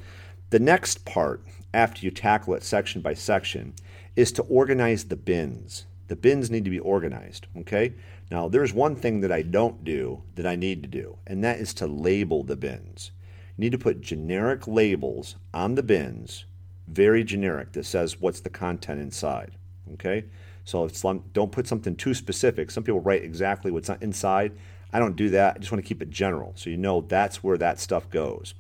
the 0.51 0.59
next 0.59 1.07
part 1.07 1.43
after 1.73 2.05
you 2.05 2.11
tackle 2.11 2.55
it 2.55 2.63
section 2.63 3.01
by 3.01 3.15
section 3.15 3.75
is 4.15 4.31
to 4.33 4.43
organize 4.43 5.05
the 5.05 5.17
bins. 5.17 5.87
The 6.11 6.17
bins 6.17 6.51
need 6.51 6.65
to 6.65 6.71
be 6.71 6.81
organized. 6.81 7.47
Okay, 7.59 7.95
now, 8.33 8.49
there's 8.49 8.73
one 8.73 8.95
thing 8.95 9.21
that 9.21 9.31
I 9.31 9.43
don't 9.43 9.85
do 9.85 10.23
that 10.37 10.45
I 10.47 10.55
need 10.57 10.83
to 10.83 10.89
do, 10.89 11.19
and 11.25 11.43
that 11.43 11.59
is 11.59 11.73
to 11.75 11.87
label 11.87 12.43
the 12.45 12.57
bins. 12.57 13.11
You 13.57 13.63
need 13.63 13.73
to 13.73 13.79
put 13.79 14.01
generic 14.01 14.67
labels 14.67 15.37
on 15.55 15.77
the 15.77 15.83
bins, 15.83 16.47
very 16.89 17.25
generic, 17.25 17.73
that 17.73 17.87
says 17.87 18.21
what's 18.21 18.41
the 18.41 18.51
content 18.51 19.01
inside. 19.01 19.53
Okay? 19.95 20.25
So 20.65 20.85
it's, 20.85 21.01
don't 21.01 21.53
put 21.53 21.67
something 21.67 21.95
too 21.97 22.15
specific. 22.15 22.71
Some 22.71 22.85
people 22.85 23.01
write 23.01 23.23
exactly 23.23 23.71
what's 23.71 23.89
inside. 23.89 24.53
I 24.93 24.99
don't 24.99 25.15
do 25.15 25.31
that. 25.31 25.57
I 25.57 25.59
just 25.59 25.71
want 25.71 25.85
to 25.85 25.89
keep 25.89 26.03
it 26.03 26.11
general 26.11 26.53
so 26.57 26.71
you 26.71 26.77
know 26.77 27.03
that's 27.03 27.43
where 27.43 27.59
that 27.59 27.79
stuff 27.79 28.11
goes. 28.11 28.55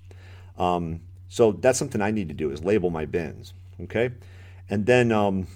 Um, 0.57 1.00
so 1.28 1.50
that's 1.50 1.78
something 1.78 2.00
I 2.00 2.11
need 2.11 2.28
to 2.28 2.35
do 2.35 2.50
is 2.50 2.64
label 2.64 2.90
my 2.90 3.07
bins. 3.07 3.54
Okay? 3.80 4.11
And 4.69 4.87
then 4.87 5.11
um, 5.12 5.47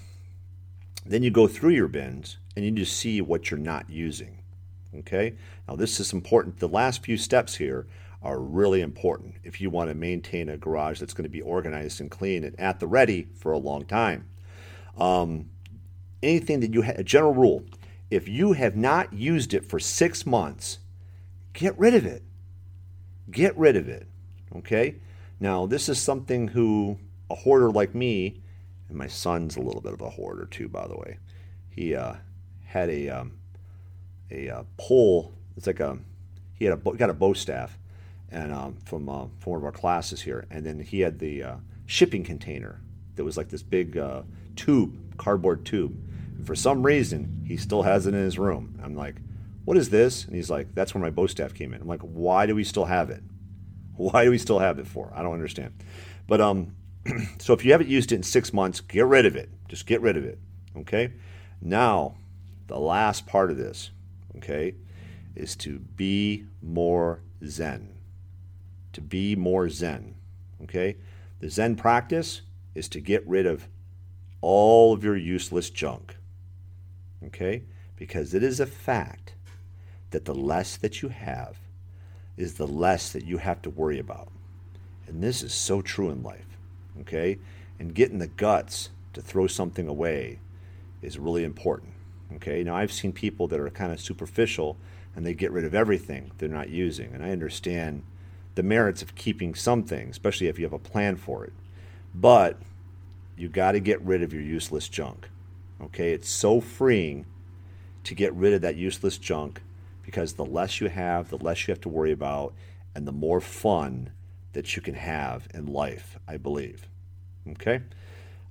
Then 1.05 1.23
you 1.23 1.29
go 1.29 1.47
through 1.47 1.71
your 1.71 1.87
bins 1.87 2.37
and 2.55 2.65
you 2.65 2.71
just 2.71 2.97
see 2.97 3.21
what 3.21 3.51
you're 3.51 3.59
not 3.59 3.89
using. 3.89 4.39
Okay? 4.99 5.35
Now, 5.67 5.75
this 5.75 5.99
is 5.99 6.13
important. 6.13 6.59
The 6.59 6.67
last 6.67 7.03
few 7.03 7.17
steps 7.17 7.55
here 7.55 7.85
are 8.23 8.39
really 8.39 8.81
important 8.81 9.35
if 9.43 9.61
you 9.61 9.69
want 9.69 9.89
to 9.89 9.93
maintain 9.93 10.49
a 10.49 10.57
garage 10.57 10.99
that's 10.99 11.13
going 11.13 11.25
to 11.25 11.29
be 11.29 11.41
organized 11.41 12.01
and 12.01 12.09
clean 12.09 12.43
and 12.43 12.59
at 12.59 12.79
the 12.79 12.87
ready 12.87 13.27
for 13.35 13.51
a 13.51 13.57
long 13.57 13.85
time. 13.85 14.25
Um, 14.97 15.49
anything 16.23 16.59
that 16.61 16.73
you 16.73 16.81
have, 16.81 16.97
a 16.97 17.03
general 17.03 17.33
rule, 17.33 17.63
if 18.09 18.27
you 18.27 18.53
have 18.53 18.75
not 18.75 19.13
used 19.13 19.53
it 19.53 19.65
for 19.65 19.79
six 19.79 20.25
months, 20.25 20.79
get 21.53 21.77
rid 21.77 21.93
of 21.93 22.05
it. 22.05 22.23
Get 23.29 23.55
rid 23.57 23.75
of 23.75 23.87
it. 23.87 24.07
Okay? 24.55 24.95
Now, 25.39 25.65
this 25.65 25.89
is 25.89 25.99
something 25.99 26.47
who 26.47 26.97
a 27.29 27.35
hoarder 27.35 27.71
like 27.71 27.93
me, 27.95 28.41
and 28.89 28.97
my 28.97 29.07
son's 29.07 29.55
a 29.55 29.61
little 29.61 29.81
bit 29.81 29.93
of 29.93 30.01
a 30.01 30.09
hoarder 30.09 30.45
too, 30.45 30.67
by 30.67 30.87
the 30.87 30.97
way. 30.97 31.17
He 31.69 31.95
uh, 31.95 32.15
had 32.65 32.89
a 32.89 33.09
um, 33.09 33.33
a 34.31 34.49
uh, 34.49 34.63
pole. 34.77 35.33
It's 35.57 35.67
like 35.67 35.79
a 35.79 35.97
he 36.53 36.65
had 36.65 36.73
a 36.73 36.91
got 36.95 37.09
a 37.09 37.13
bow 37.13 37.33
staff, 37.33 37.77
and 38.31 38.53
um, 38.53 38.77
from 38.85 39.09
uh, 39.09 39.25
from 39.39 39.51
one 39.51 39.59
of 39.59 39.65
our 39.65 39.71
classes 39.71 40.21
here, 40.21 40.45
and 40.49 40.65
then 40.65 40.79
he 40.79 41.01
had 41.01 41.19
the 41.19 41.43
uh, 41.43 41.55
shipping 41.85 42.23
container 42.23 42.81
that 43.15 43.23
was 43.23 43.37
like 43.37 43.49
this 43.49 43.63
big 43.63 43.97
uh, 43.97 44.23
tube, 44.55 45.17
cardboard 45.17 45.65
tube. 45.65 45.97
And 46.37 46.45
for 46.45 46.55
some 46.55 46.83
reason, 46.83 47.43
he 47.47 47.57
still 47.57 47.83
has 47.83 48.07
it 48.07 48.13
in 48.13 48.19
his 48.21 48.37
room. 48.37 48.79
I'm 48.83 48.95
like, 48.95 49.15
what 49.63 49.77
is 49.77 49.89
this? 49.89 50.25
And 50.25 50.35
he's 50.35 50.49
like, 50.49 50.73
that's 50.75 50.93
where 50.93 51.01
my 51.01 51.09
bow 51.09 51.27
staff 51.27 51.53
came 51.53 51.73
in. 51.73 51.81
I'm 51.81 51.87
like, 51.87 52.01
why 52.01 52.45
do 52.45 52.55
we 52.55 52.63
still 52.63 52.85
have 52.85 53.09
it? 53.09 53.23
Why 53.95 54.25
do 54.25 54.31
we 54.31 54.37
still 54.37 54.59
have 54.59 54.77
it 54.77 54.87
for? 54.87 55.11
I 55.15 55.23
don't 55.23 55.33
understand. 55.33 55.73
But 56.27 56.41
um, 56.41 56.75
so 57.39 57.53
if 57.53 57.63
you 57.63 57.71
haven't 57.71 57.89
used 57.89 58.11
it 58.11 58.15
in 58.15 58.23
six 58.23 58.53
months, 58.53 58.81
get 58.81 59.05
rid 59.05 59.25
of 59.25 59.35
it. 59.35 59.49
Just 59.67 59.85
get 59.85 60.01
rid 60.01 60.17
of 60.17 60.25
it. 60.25 60.39
Okay. 60.77 61.13
Now, 61.61 62.15
the 62.67 62.79
last 62.79 63.25
part 63.25 63.51
of 63.51 63.57
this, 63.57 63.91
okay, 64.37 64.75
is 65.35 65.55
to 65.57 65.79
be 65.79 66.45
more 66.61 67.21
Zen. 67.45 67.97
To 68.93 69.01
be 69.01 69.35
more 69.35 69.69
Zen. 69.69 70.15
Okay. 70.63 70.97
The 71.39 71.49
Zen 71.49 71.75
practice 71.75 72.41
is 72.73 72.89
to 72.89 72.99
get 72.99 73.25
rid 73.27 73.45
of 73.45 73.67
all 74.41 74.93
of 74.93 75.03
your 75.03 75.15
useless 75.15 75.69
junk. 75.69 76.17
Okay? 77.25 77.63
Because 77.95 78.33
it 78.33 78.43
is 78.43 78.59
a 78.59 78.65
fact 78.65 79.33
that 80.11 80.25
the 80.25 80.35
less 80.35 80.77
that 80.77 81.01
you 81.01 81.09
have 81.09 81.57
is 82.37 82.55
the 82.55 82.67
less 82.67 83.11
that 83.11 83.25
you 83.25 83.37
have 83.37 83.61
to 83.63 83.69
worry 83.69 83.99
about. 83.99 84.29
And 85.07 85.23
this 85.23 85.41
is 85.41 85.53
so 85.53 85.81
true 85.81 86.09
in 86.09 86.21
life. 86.21 86.54
Okay? 87.01 87.39
And 87.79 87.93
getting 87.93 88.19
the 88.19 88.27
guts 88.27 88.89
to 89.13 89.21
throw 89.21 89.47
something 89.47 89.87
away 89.87 90.39
is 91.01 91.17
really 91.17 91.43
important. 91.43 91.93
Okay? 92.35 92.63
Now, 92.63 92.75
I've 92.75 92.91
seen 92.91 93.11
people 93.11 93.47
that 93.47 93.59
are 93.59 93.69
kind 93.69 93.91
of 93.91 93.99
superficial 93.99 94.77
and 95.15 95.25
they 95.25 95.33
get 95.33 95.51
rid 95.51 95.65
of 95.65 95.73
everything 95.73 96.31
they're 96.37 96.49
not 96.49 96.69
using. 96.69 97.13
And 97.13 97.23
I 97.23 97.31
understand 97.31 98.03
the 98.55 98.63
merits 98.63 99.01
of 99.01 99.15
keeping 99.15 99.55
something, 99.55 100.09
especially 100.09 100.47
if 100.47 100.57
you 100.57 100.65
have 100.65 100.73
a 100.73 100.79
plan 100.79 101.15
for 101.15 101.45
it. 101.45 101.53
But 102.13 102.57
you 103.37 103.49
got 103.49 103.73
to 103.73 103.79
get 103.79 104.01
rid 104.01 104.23
of 104.23 104.33
your 104.33 104.41
useless 104.41 104.89
junk. 104.89 105.29
Okay? 105.81 106.11
It's 106.11 106.29
so 106.29 106.61
freeing 106.61 107.25
to 108.03 108.15
get 108.15 108.33
rid 108.33 108.53
of 108.53 108.61
that 108.61 108.75
useless 108.75 109.17
junk 109.17 109.61
because 110.03 110.33
the 110.33 110.45
less 110.45 110.79
you 110.79 110.87
have, 110.87 111.29
the 111.29 111.37
less 111.37 111.67
you 111.67 111.71
have 111.71 111.81
to 111.81 111.89
worry 111.89 112.11
about, 112.11 112.53
and 112.93 113.07
the 113.07 113.11
more 113.11 113.41
fun 113.41 114.11
that 114.55 114.75
you 114.75 114.81
can 114.81 114.95
have 114.95 115.47
in 115.53 115.67
life, 115.67 116.17
I 116.27 116.37
believe. 116.37 116.87
Okay? 117.51 117.81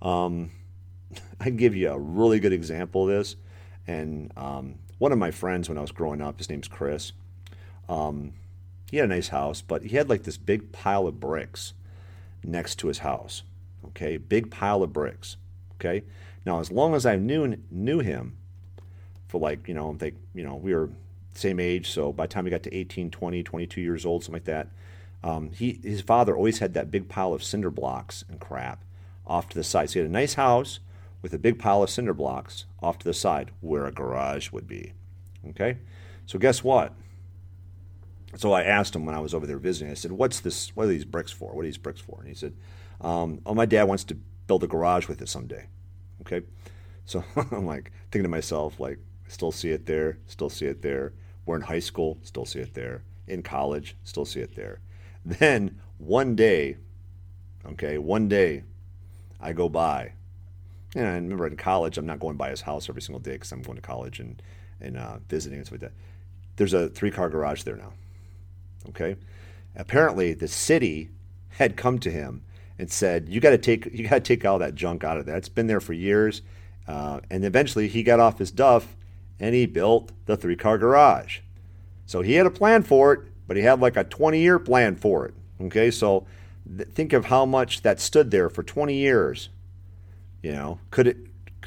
Um, 0.02 0.50
I 1.40 1.50
give 1.50 1.75
you 1.75 1.90
a 1.90 1.99
really 1.99 2.38
good 2.38 2.52
example 2.52 3.08
of 3.08 3.08
this. 3.08 3.37
And 3.87 4.30
um, 4.37 4.76
one 4.99 5.12
of 5.12 5.18
my 5.18 5.30
friends, 5.30 5.68
when 5.68 5.78
I 5.78 5.80
was 5.80 5.92
growing 5.92 6.20
up, 6.20 6.38
his 6.38 6.49
name's 6.49 6.68
Chris. 6.68 7.12
Um, 7.88 8.34
he 8.90 8.99
had 8.99 9.06
a 9.06 9.14
nice 9.14 9.28
house, 9.28 9.62
but 9.62 9.82
he 9.82 9.96
had 9.96 10.08
like 10.08 10.23
this 10.25 10.37
big 10.37 10.73
pile 10.73 11.06
of 11.06 11.18
bricks 11.18 11.73
next 12.44 12.76
to 12.76 12.88
his 12.88 12.99
house. 12.99 13.42
Okay, 13.87 14.18
big 14.18 14.50
pile 14.50 14.82
of 14.82 14.92
bricks. 14.92 15.37
Okay, 15.76 16.04
now 16.46 16.61
as 16.61 16.70
long 16.70 16.94
as 16.94 17.04
I 17.04 17.16
knew 17.16 17.56
knew 17.70 17.99
him, 18.00 18.37
for 19.28 19.40
like 19.40 19.68
you 19.68 19.75
know, 19.75 19.92
I 19.92 19.96
they 19.96 20.12
you 20.34 20.44
know 20.44 20.54
we 20.54 20.75
were 20.75 20.90
same 21.34 21.61
age, 21.61 21.90
so 21.90 22.12
by 22.12 22.26
the 22.26 22.32
time 22.32 22.44
he 22.44 22.50
got 22.50 22.62
to 22.62 22.75
18, 22.75 23.11
20, 23.11 23.42
22 23.42 23.80
years 23.80 24.06
old, 24.06 24.23
something 24.23 24.34
like 24.34 24.44
that, 24.44 24.68
um, 25.25 25.52
he 25.52 25.81
his 25.83 26.02
father 26.02 26.37
always 26.37 26.59
had 26.59 26.75
that 26.75 26.90
big 26.90 27.09
pile 27.09 27.33
of 27.33 27.43
cinder 27.43 27.71
blocks 27.71 28.25
and 28.28 28.38
crap 28.38 28.85
off 29.26 29.49
to 29.49 29.54
the 29.54 29.64
side. 29.64 29.88
So 29.88 29.95
he 29.95 30.00
had 30.00 30.09
a 30.09 30.12
nice 30.12 30.35
house 30.35 30.81
with 31.23 31.33
a 31.33 31.38
big 31.38 31.59
pile 31.59 31.83
of 31.83 31.88
cinder 31.88 32.12
blocks 32.12 32.66
off 32.83 32.99
to 32.99 33.07
the 33.07 33.14
side 33.14 33.50
where 33.62 33.87
a 33.87 33.90
garage 33.90 34.52
would 34.52 34.69
be. 34.69 34.93
Okay, 35.49 35.78
so 36.26 36.38
guess 36.38 36.62
what? 36.62 36.93
So 38.37 38.52
I 38.52 38.64
asked 38.64 38.95
him 38.95 39.07
when 39.07 39.14
I 39.14 39.21
was 39.21 39.33
over 39.33 39.47
there 39.47 39.57
visiting. 39.57 39.90
I 39.90 39.95
said, 39.95 40.12
"What's 40.12 40.40
this? 40.40 40.76
What 40.76 40.85
are 40.85 40.88
these 40.88 41.07
bricks 41.07 41.33
for? 41.33 41.54
What 41.54 41.62
are 41.62 41.64
these 41.64 41.78
bricks 41.78 42.02
for?" 42.02 42.19
And 42.21 42.28
he 42.28 42.35
said, 42.35 42.52
um, 43.00 43.40
"Oh, 43.47 43.54
my 43.54 43.64
dad 43.64 43.85
wants 43.85 44.04
to 44.04 44.19
build 44.47 44.62
a 44.62 44.66
garage 44.66 45.09
with 45.09 45.23
it 45.23 45.28
someday." 45.31 45.69
Okay, 46.21 46.43
so 47.07 47.25
I'm 47.50 47.64
like 47.64 47.93
thinking 48.11 48.25
to 48.25 48.28
myself, 48.28 48.78
like, 48.78 48.99
still 49.28 49.52
see 49.52 49.71
it 49.71 49.87
there, 49.87 50.19
still 50.26 50.50
see 50.50 50.66
it 50.66 50.83
there. 50.83 51.14
We're 51.47 51.57
in 51.57 51.62
high 51.62 51.78
school, 51.78 52.19
still 52.25 52.45
see 52.45 52.61
it 52.61 52.75
there. 52.75 53.04
In 53.26 53.43
college, 53.43 53.97
still 54.04 54.26
see 54.26 54.40
it 54.40 54.54
there. 54.54 54.81
Then 55.25 55.81
one 55.99 56.37
day, 56.37 56.76
okay, 57.66 57.99
one 57.99 58.28
day, 58.28 58.64
I 59.40 59.52
go 59.52 59.69
by. 59.69 60.12
And 60.95 61.07
I 61.07 61.14
remember 61.14 61.47
in 61.47 61.57
college, 61.57 61.99
I'm 61.99 62.07
not 62.07 62.21
going 62.21 62.37
by 62.37 62.50
his 62.50 62.62
house 62.62 62.88
every 62.88 63.02
single 63.02 63.21
day 63.21 63.33
because 63.33 63.52
I'm 63.52 63.62
going 63.62 63.76
to 63.76 63.83
college 63.83 64.21
and 64.21 64.40
and 64.81 64.97
uh, 64.97 65.19
visiting 65.28 65.59
and 65.59 65.66
stuff 65.66 65.81
like 65.81 65.93
that. 65.93 65.97
There's 66.57 66.75
a 66.75 66.88
three 66.88 67.11
car 67.11 67.28
garage 67.28 67.62
there 67.62 67.76
now. 67.76 67.93
Okay, 68.90 69.16
apparently 69.75 70.35
the 70.35 70.49
city 70.49 71.11
had 71.49 71.76
come 71.76 71.99
to 72.00 72.11
him 72.11 72.43
and 72.78 72.90
said, 72.90 73.28
"You 73.28 73.40
got 73.40 73.50
to 73.50 73.59
take 73.59 73.87
you 73.93 74.09
got 74.09 74.16
to 74.16 74.21
take 74.21 74.45
all 74.45 74.59
that 74.61 74.75
junk 74.75 75.04
out 75.04 75.16
of 75.16 75.26
there. 75.26 75.37
It's 75.37 75.49
been 75.49 75.66
there 75.66 75.81
for 75.81 75.95
years." 75.95 76.43
Uh, 76.87 77.21
and 77.31 77.45
eventually, 77.45 77.88
he 77.88 78.02
got 78.02 78.21
off 78.21 78.38
his 78.38 78.50
duff 78.50 78.95
and 79.40 79.54
he 79.54 79.66
built 79.66 80.12
the 80.26 80.37
three 80.37 80.57
car 80.57 80.78
garage. 80.78 81.40
So 82.07 82.23
he 82.23 82.35
had 82.35 82.47
a 82.47 82.50
plan 82.50 82.83
for 82.83 83.12
it, 83.14 83.21
but 83.46 83.56
he 83.56 83.62
had 83.62 83.80
like 83.80 83.96
a 83.96 84.04
20 84.04 84.38
year 84.40 84.58
plan 84.58 84.96
for 84.96 85.26
it. 85.26 85.34
Okay, 85.60 85.90
so 85.90 86.26
th- 86.76 86.88
think 86.88 87.12
of 87.12 87.26
how 87.26 87.46
much 87.46 87.82
that 87.82 88.00
stood 88.00 88.30
there 88.30 88.48
for 88.48 88.62
20 88.62 88.94
years. 88.94 89.48
You 90.42 90.52
know, 90.52 90.78
could 90.90 91.06
it 91.06 91.16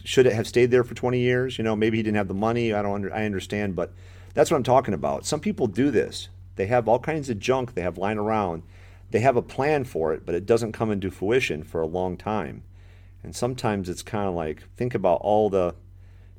should 0.03 0.25
it 0.25 0.33
have 0.33 0.47
stayed 0.47 0.71
there 0.71 0.83
for 0.83 0.93
20 0.93 1.19
years? 1.19 1.57
You 1.57 1.63
know, 1.63 1.75
maybe 1.75 1.97
he 1.97 2.03
didn't 2.03 2.17
have 2.17 2.27
the 2.27 2.33
money. 2.33 2.73
I 2.73 2.81
don't 2.81 2.95
under, 2.95 3.13
I 3.13 3.25
understand, 3.25 3.75
but 3.75 3.93
that's 4.33 4.49
what 4.51 4.57
I'm 4.57 4.63
talking 4.63 4.93
about. 4.93 5.25
Some 5.25 5.39
people 5.39 5.67
do 5.67 5.91
this. 5.91 6.29
They 6.55 6.67
have 6.67 6.87
all 6.87 6.99
kinds 6.99 7.29
of 7.29 7.39
junk 7.39 7.73
they 7.73 7.81
have 7.81 7.97
lying 7.97 8.17
around. 8.17 8.63
They 9.11 9.19
have 9.19 9.35
a 9.35 9.41
plan 9.41 9.83
for 9.83 10.13
it, 10.13 10.25
but 10.25 10.35
it 10.35 10.45
doesn't 10.45 10.73
come 10.73 10.91
into 10.91 11.11
fruition 11.11 11.63
for 11.63 11.81
a 11.81 11.87
long 11.87 12.17
time. 12.17 12.63
And 13.23 13.35
sometimes 13.35 13.89
it's 13.89 14.01
kind 14.01 14.27
of 14.27 14.35
like 14.35 14.63
think 14.75 14.93
about 14.93 15.21
all 15.21 15.49
the 15.49 15.75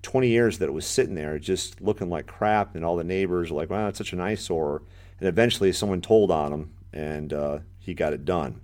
20 0.02 0.28
years 0.28 0.59
that 0.59 0.68
it 0.68 0.73
was 0.73 0.87
sitting 0.87 1.14
there 1.14 1.38
just 1.38 1.80
looking 1.80 2.09
like 2.09 2.26
crap, 2.26 2.75
and 2.75 2.85
all 2.85 2.97
the 2.97 3.04
neighbors 3.04 3.50
are 3.50 3.54
like, 3.54 3.71
wow, 3.71 3.88
it's 3.88 3.99
such 3.99 4.12
an 4.12 4.21
eyesore. 4.21 4.83
And 5.21 5.29
eventually 5.29 5.73
someone 5.73 6.01
told 6.01 6.31
on 6.31 6.53
him, 6.53 6.71
and 6.93 7.33
uh, 7.33 7.59
he 7.79 7.95
got 7.95 8.13
it 8.13 8.25
done. 8.25 8.61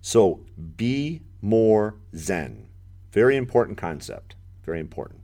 So 0.00 0.40
be 0.76 1.22
more 1.42 1.96
Zen. 2.16 2.68
Very 3.12 3.36
important 3.36 3.78
concept. 3.78 4.34
Very 4.64 4.80
important. 4.80 5.20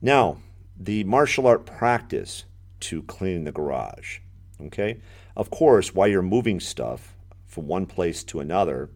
Now, 0.00 0.38
the 0.78 1.04
martial 1.04 1.46
art 1.46 1.66
practice 1.66 2.44
to 2.80 3.02
cleaning 3.02 3.44
the 3.44 3.52
garage. 3.52 4.18
Okay? 4.60 5.00
Of 5.36 5.50
course, 5.50 5.94
while 5.94 6.08
you're 6.08 6.22
moving 6.22 6.60
stuff 6.60 7.14
from 7.46 7.66
one 7.66 7.86
place 7.86 8.24
to 8.24 8.40
another, 8.40 8.90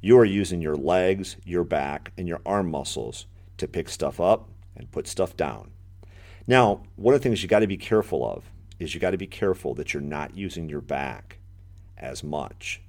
you 0.00 0.18
are 0.18 0.24
using 0.24 0.60
your 0.60 0.76
legs, 0.76 1.36
your 1.44 1.64
back, 1.64 2.12
and 2.16 2.28
your 2.28 2.40
arm 2.44 2.70
muscles 2.70 3.26
to 3.56 3.68
pick 3.68 3.88
stuff 3.88 4.20
up 4.20 4.48
and 4.76 4.90
put 4.90 5.06
stuff 5.06 5.36
down. 5.36 5.70
Now, 6.46 6.82
one 6.96 7.14
of 7.14 7.20
the 7.20 7.22
things 7.22 7.42
you 7.42 7.48
got 7.48 7.60
to 7.60 7.66
be 7.66 7.76
careful 7.76 8.28
of 8.28 8.44
is 8.82 8.94
you 8.94 9.00
got 9.00 9.10
to 9.10 9.18
be 9.18 9.26
careful 9.26 9.74
that 9.74 9.92
you're 9.92 10.02
not 10.02 10.36
using 10.36 10.68
your 10.68 10.80
back 10.80 11.38
as 11.96 12.22
much. 12.22 12.80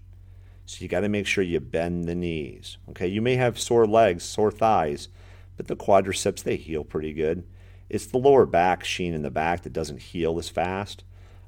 So 0.65 0.81
you 0.81 0.87
got 0.87 1.01
to 1.01 1.09
make 1.09 1.27
sure 1.27 1.43
you 1.43 1.59
bend 1.59 2.05
the 2.05 2.15
knees. 2.15 2.77
Okay, 2.89 3.07
you 3.07 3.21
may 3.21 3.35
have 3.35 3.59
sore 3.59 3.85
legs, 3.85 4.23
sore 4.23 4.51
thighs, 4.51 5.09
but 5.57 5.67
the 5.67 5.75
quadriceps 5.75 6.43
they 6.43 6.55
heal 6.55 6.83
pretty 6.83 7.13
good. 7.13 7.43
It's 7.89 8.07
the 8.07 8.17
lower 8.17 8.45
back 8.45 8.83
sheen 8.83 9.13
in 9.13 9.21
the 9.21 9.29
back 9.29 9.63
that 9.63 9.73
doesn't 9.73 10.01
heal 10.01 10.39
as 10.39 10.49
fast. 10.49 11.03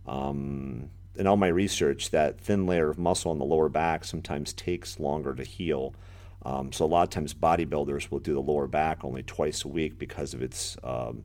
Um, 0.05 0.89
in 1.15 1.27
all 1.27 1.37
my 1.37 1.47
research, 1.47 2.11
that 2.11 2.39
thin 2.39 2.67
layer 2.67 2.89
of 2.89 2.99
muscle 2.99 3.31
in 3.31 3.39
the 3.39 3.45
lower 3.45 3.69
back 3.69 4.03
sometimes 4.03 4.53
takes 4.53 4.99
longer 4.99 5.33
to 5.33 5.43
heal. 5.43 5.95
Um, 6.43 6.71
so 6.71 6.85
a 6.85 6.87
lot 6.87 7.03
of 7.03 7.09
times 7.09 7.33
bodybuilders 7.33 8.11
will 8.11 8.19
do 8.19 8.33
the 8.33 8.41
lower 8.41 8.67
back 8.67 9.03
only 9.03 9.23
twice 9.23 9.63
a 9.63 9.67
week 9.67 9.97
because 9.97 10.33
of 10.33 10.43
its 10.43 10.77
um, 10.83 11.23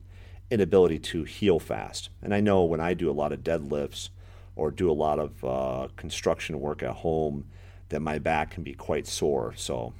inability 0.51 0.99
to 0.99 1.23
heal 1.23 1.59
fast. 1.59 2.09
And 2.21 2.33
I 2.33 2.41
know 2.41 2.63
when 2.63 2.79
I 2.79 2.93
do 2.93 3.09
a 3.09 3.13
lot 3.13 3.31
of 3.31 3.39
deadlifts 3.39 4.09
or 4.55 4.69
do 4.69 4.91
a 4.91 4.93
lot 4.93 5.17
of 5.17 5.43
uh, 5.43 5.87
construction 5.95 6.59
work 6.59 6.83
at 6.83 6.97
home, 6.97 7.45
that 7.89 8.01
my 8.01 8.19
back 8.19 8.51
can 8.51 8.63
be 8.63 8.73
quite 8.73 9.07
sore. 9.07 9.53
So 9.55 9.93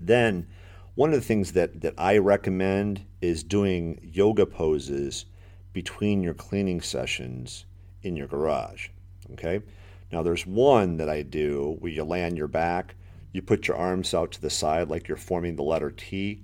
then 0.00 0.46
one 0.94 1.10
of 1.10 1.20
the 1.20 1.26
things 1.26 1.52
that, 1.52 1.80
that 1.82 1.94
I 1.96 2.18
recommend 2.18 3.04
is 3.20 3.42
doing 3.44 4.00
yoga 4.02 4.46
poses 4.46 5.26
between 5.72 6.22
your 6.22 6.34
cleaning 6.34 6.80
sessions 6.80 7.66
in 8.02 8.16
your 8.16 8.26
garage. 8.26 8.88
Okay? 9.32 9.60
Now, 10.10 10.22
there's 10.22 10.46
one 10.46 10.96
that 10.96 11.08
I 11.08 11.22
do 11.22 11.76
where 11.80 11.92
you 11.92 12.02
lay 12.02 12.24
on 12.24 12.36
your 12.36 12.48
back, 12.48 12.94
you 13.32 13.42
put 13.42 13.68
your 13.68 13.76
arms 13.76 14.14
out 14.14 14.32
to 14.32 14.40
the 14.40 14.50
side 14.50 14.88
like 14.88 15.06
you're 15.06 15.16
forming 15.16 15.56
the 15.56 15.62
letter 15.62 15.90
T, 15.90 16.40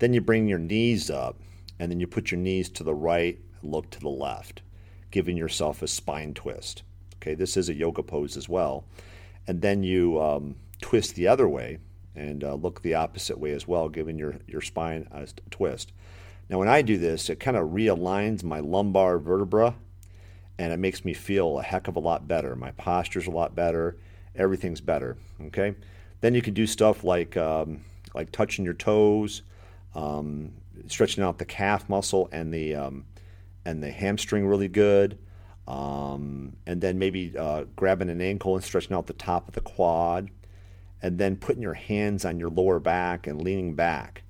then 0.00 0.12
you 0.12 0.20
bring 0.20 0.48
your 0.48 0.58
knees 0.58 1.10
up, 1.10 1.38
and 1.78 1.90
then 1.90 2.00
you 2.00 2.06
put 2.06 2.30
your 2.30 2.40
knees 2.40 2.68
to 2.70 2.84
the 2.84 2.94
right 2.94 3.38
look 3.62 3.90
to 3.90 4.00
the 4.00 4.08
left, 4.08 4.62
giving 5.10 5.36
yourself 5.36 5.82
a 5.82 5.88
spine 5.88 6.34
twist. 6.34 6.82
Okay, 7.16 7.34
this 7.34 7.56
is 7.56 7.68
a 7.68 7.74
yoga 7.74 8.02
pose 8.02 8.36
as 8.36 8.48
well. 8.48 8.84
And 9.46 9.60
then 9.62 9.82
you 9.82 10.20
um, 10.20 10.56
twist 10.80 11.14
the 11.14 11.28
other 11.28 11.48
way 11.48 11.78
and 12.14 12.44
uh, 12.44 12.54
look 12.54 12.82
the 12.82 12.94
opposite 12.94 13.38
way 13.38 13.52
as 13.52 13.66
well, 13.66 13.88
giving 13.88 14.18
your, 14.18 14.36
your 14.46 14.60
spine 14.60 15.08
a 15.10 15.26
twist. 15.50 15.92
Now, 16.48 16.58
when 16.58 16.68
I 16.68 16.82
do 16.82 16.98
this, 16.98 17.30
it 17.30 17.40
kind 17.40 17.56
of 17.56 17.70
realigns 17.70 18.44
my 18.44 18.60
lumbar 18.60 19.18
vertebra 19.18 19.74
and 20.58 20.72
it 20.72 20.78
makes 20.78 21.04
me 21.04 21.14
feel 21.14 21.58
a 21.58 21.62
heck 21.62 21.88
of 21.88 21.96
a 21.96 22.00
lot 22.00 22.28
better. 22.28 22.54
My 22.54 22.70
posture's 22.72 23.26
a 23.26 23.30
lot 23.30 23.54
better. 23.54 23.96
Everything's 24.36 24.80
better. 24.80 25.16
Okay. 25.46 25.74
Then 26.20 26.34
you 26.34 26.42
can 26.42 26.54
do 26.54 26.66
stuff 26.66 27.04
like 27.04 27.36
um, 27.36 27.80
like 28.14 28.30
touching 28.30 28.64
your 28.64 28.74
toes, 28.74 29.42
um, 29.94 30.52
stretching 30.86 31.24
out 31.24 31.38
the 31.38 31.44
calf 31.44 31.88
muscle 31.88 32.28
and 32.32 32.52
the 32.52 32.74
um, 32.74 33.04
and 33.64 33.82
the 33.82 33.90
hamstring 33.90 34.46
really 34.46 34.68
good. 34.68 35.18
Um, 35.66 36.56
and 36.66 36.80
then 36.80 36.98
maybe 36.98 37.34
uh, 37.38 37.64
grabbing 37.74 38.10
an 38.10 38.20
ankle 38.20 38.54
and 38.54 38.62
stretching 38.62 38.94
out 38.94 39.06
the 39.06 39.14
top 39.14 39.48
of 39.48 39.54
the 39.54 39.62
quad, 39.62 40.28
and 41.00 41.18
then 41.18 41.36
putting 41.36 41.62
your 41.62 41.72
hands 41.72 42.26
on 42.26 42.38
your 42.38 42.50
lower 42.50 42.78
back 42.78 43.26
and 43.26 43.40
leaning 43.40 43.74
back. 43.74 44.24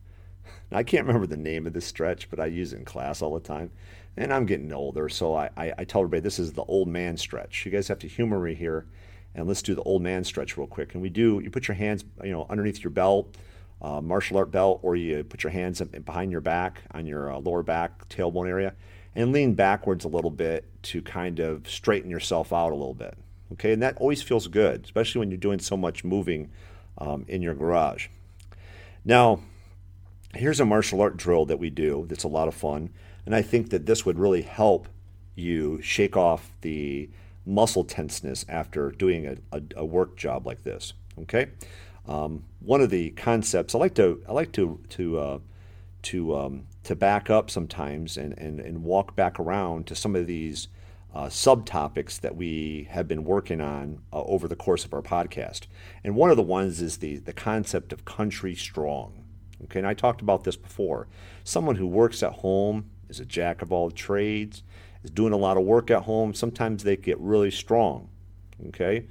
Now, 0.70 0.78
I 0.78 0.84
can't 0.84 1.06
remember 1.06 1.26
the 1.26 1.36
name 1.36 1.66
of 1.66 1.72
this 1.72 1.86
stretch, 1.86 2.30
but 2.30 2.38
I 2.38 2.46
use 2.46 2.72
it 2.72 2.78
in 2.78 2.84
class 2.84 3.20
all 3.20 3.34
the 3.34 3.40
time. 3.40 3.72
And 4.16 4.32
I'm 4.32 4.46
getting 4.46 4.72
older, 4.72 5.08
so 5.08 5.34
I, 5.34 5.50
I, 5.56 5.72
I 5.78 5.84
tell 5.84 6.02
everybody 6.02 6.20
this 6.20 6.38
is 6.38 6.52
the 6.52 6.62
old 6.62 6.86
man 6.86 7.16
stretch. 7.16 7.66
You 7.66 7.72
guys 7.72 7.88
have 7.88 7.98
to 7.98 8.08
humor 8.08 8.38
me 8.38 8.54
here, 8.54 8.86
and 9.34 9.48
let's 9.48 9.62
do 9.62 9.74
the 9.74 9.82
old 9.82 10.02
man 10.02 10.22
stretch 10.22 10.56
real 10.56 10.68
quick. 10.68 10.94
And 10.94 11.02
we 11.02 11.08
do, 11.10 11.40
you 11.42 11.50
put 11.50 11.66
your 11.66 11.74
hands, 11.74 12.04
you 12.22 12.30
know, 12.30 12.46
underneath 12.48 12.84
your 12.84 12.92
belt, 12.92 13.36
uh, 13.82 14.00
martial 14.00 14.36
art 14.36 14.50
belt, 14.50 14.80
or 14.82 14.96
you 14.96 15.24
put 15.24 15.42
your 15.42 15.50
hands 15.50 15.80
behind 15.80 16.32
your 16.32 16.40
back 16.40 16.82
on 16.92 17.06
your 17.06 17.32
uh, 17.32 17.38
lower 17.38 17.62
back 17.62 18.08
tailbone 18.08 18.48
area, 18.48 18.74
and 19.14 19.32
lean 19.32 19.54
backwards 19.54 20.04
a 20.04 20.08
little 20.08 20.30
bit 20.30 20.64
to 20.82 21.02
kind 21.02 21.38
of 21.38 21.68
straighten 21.68 22.10
yourself 22.10 22.52
out 22.52 22.72
a 22.72 22.76
little 22.76 22.94
bit. 22.94 23.16
Okay, 23.52 23.72
and 23.72 23.82
that 23.82 23.96
always 23.98 24.22
feels 24.22 24.48
good, 24.48 24.84
especially 24.84 25.20
when 25.20 25.30
you're 25.30 25.38
doing 25.38 25.58
so 25.58 25.76
much 25.76 26.02
moving 26.02 26.50
um, 26.98 27.24
in 27.28 27.42
your 27.42 27.54
garage. 27.54 28.08
Now, 29.04 29.40
here's 30.34 30.60
a 30.60 30.64
martial 30.64 31.00
art 31.00 31.16
drill 31.16 31.46
that 31.46 31.58
we 31.58 31.70
do 31.70 32.06
that's 32.08 32.24
a 32.24 32.28
lot 32.28 32.48
of 32.48 32.54
fun, 32.54 32.90
and 33.26 33.34
I 33.34 33.42
think 33.42 33.70
that 33.70 33.86
this 33.86 34.04
would 34.06 34.18
really 34.18 34.42
help 34.42 34.88
you 35.36 35.80
shake 35.82 36.16
off 36.16 36.52
the 36.62 37.10
muscle 37.46 37.84
tenseness 37.84 38.44
after 38.48 38.90
doing 38.90 39.26
a, 39.26 39.36
a, 39.52 39.62
a 39.76 39.84
work 39.84 40.16
job 40.16 40.46
like 40.46 40.64
this. 40.64 40.94
Okay, 41.22 41.48
um, 42.06 42.44
one 42.60 42.80
of 42.80 42.90
the 42.90 43.10
concepts 43.10 43.74
I 43.74 43.78
like 43.78 43.94
to 43.94 44.22
I 44.28 44.32
like 44.32 44.52
to 44.52 44.80
to 44.90 45.18
uh, 45.18 45.38
to 46.02 46.36
um, 46.36 46.66
to 46.84 46.94
back 46.94 47.30
up 47.30 47.50
sometimes 47.50 48.16
and, 48.16 48.36
and, 48.38 48.60
and 48.60 48.84
walk 48.84 49.16
back 49.16 49.40
around 49.40 49.86
to 49.86 49.94
some 49.94 50.14
of 50.14 50.26
these 50.26 50.68
uh, 51.14 51.26
subtopics 51.26 52.20
that 52.20 52.36
we 52.36 52.88
have 52.90 53.06
been 53.06 53.24
working 53.24 53.60
on 53.60 54.00
uh, 54.12 54.22
over 54.24 54.48
the 54.48 54.56
course 54.56 54.84
of 54.84 54.92
our 54.92 55.02
podcast. 55.02 55.62
And 56.02 56.16
one 56.16 56.30
of 56.30 56.36
the 56.36 56.42
ones 56.42 56.82
is 56.82 56.98
the, 56.98 57.18
the 57.18 57.32
concept 57.32 57.92
of 57.92 58.04
country 58.04 58.54
strong. 58.54 59.24
Okay, 59.64 59.78
and 59.78 59.86
I 59.86 59.94
talked 59.94 60.20
about 60.20 60.44
this 60.44 60.56
before. 60.56 61.06
Someone 61.44 61.76
who 61.76 61.86
works 61.86 62.22
at 62.22 62.32
home 62.32 62.90
is 63.08 63.20
a 63.20 63.24
jack 63.24 63.62
of 63.62 63.72
all 63.72 63.90
trades, 63.90 64.62
is 65.04 65.10
doing 65.10 65.32
a 65.32 65.38
lot 65.38 65.56
of 65.56 65.62
work 65.62 65.90
at 65.90 66.02
home. 66.02 66.34
Sometimes 66.34 66.82
they 66.82 66.96
get 66.96 67.18
really 67.18 67.50
strong. 67.50 68.08
Okay, 68.68 69.06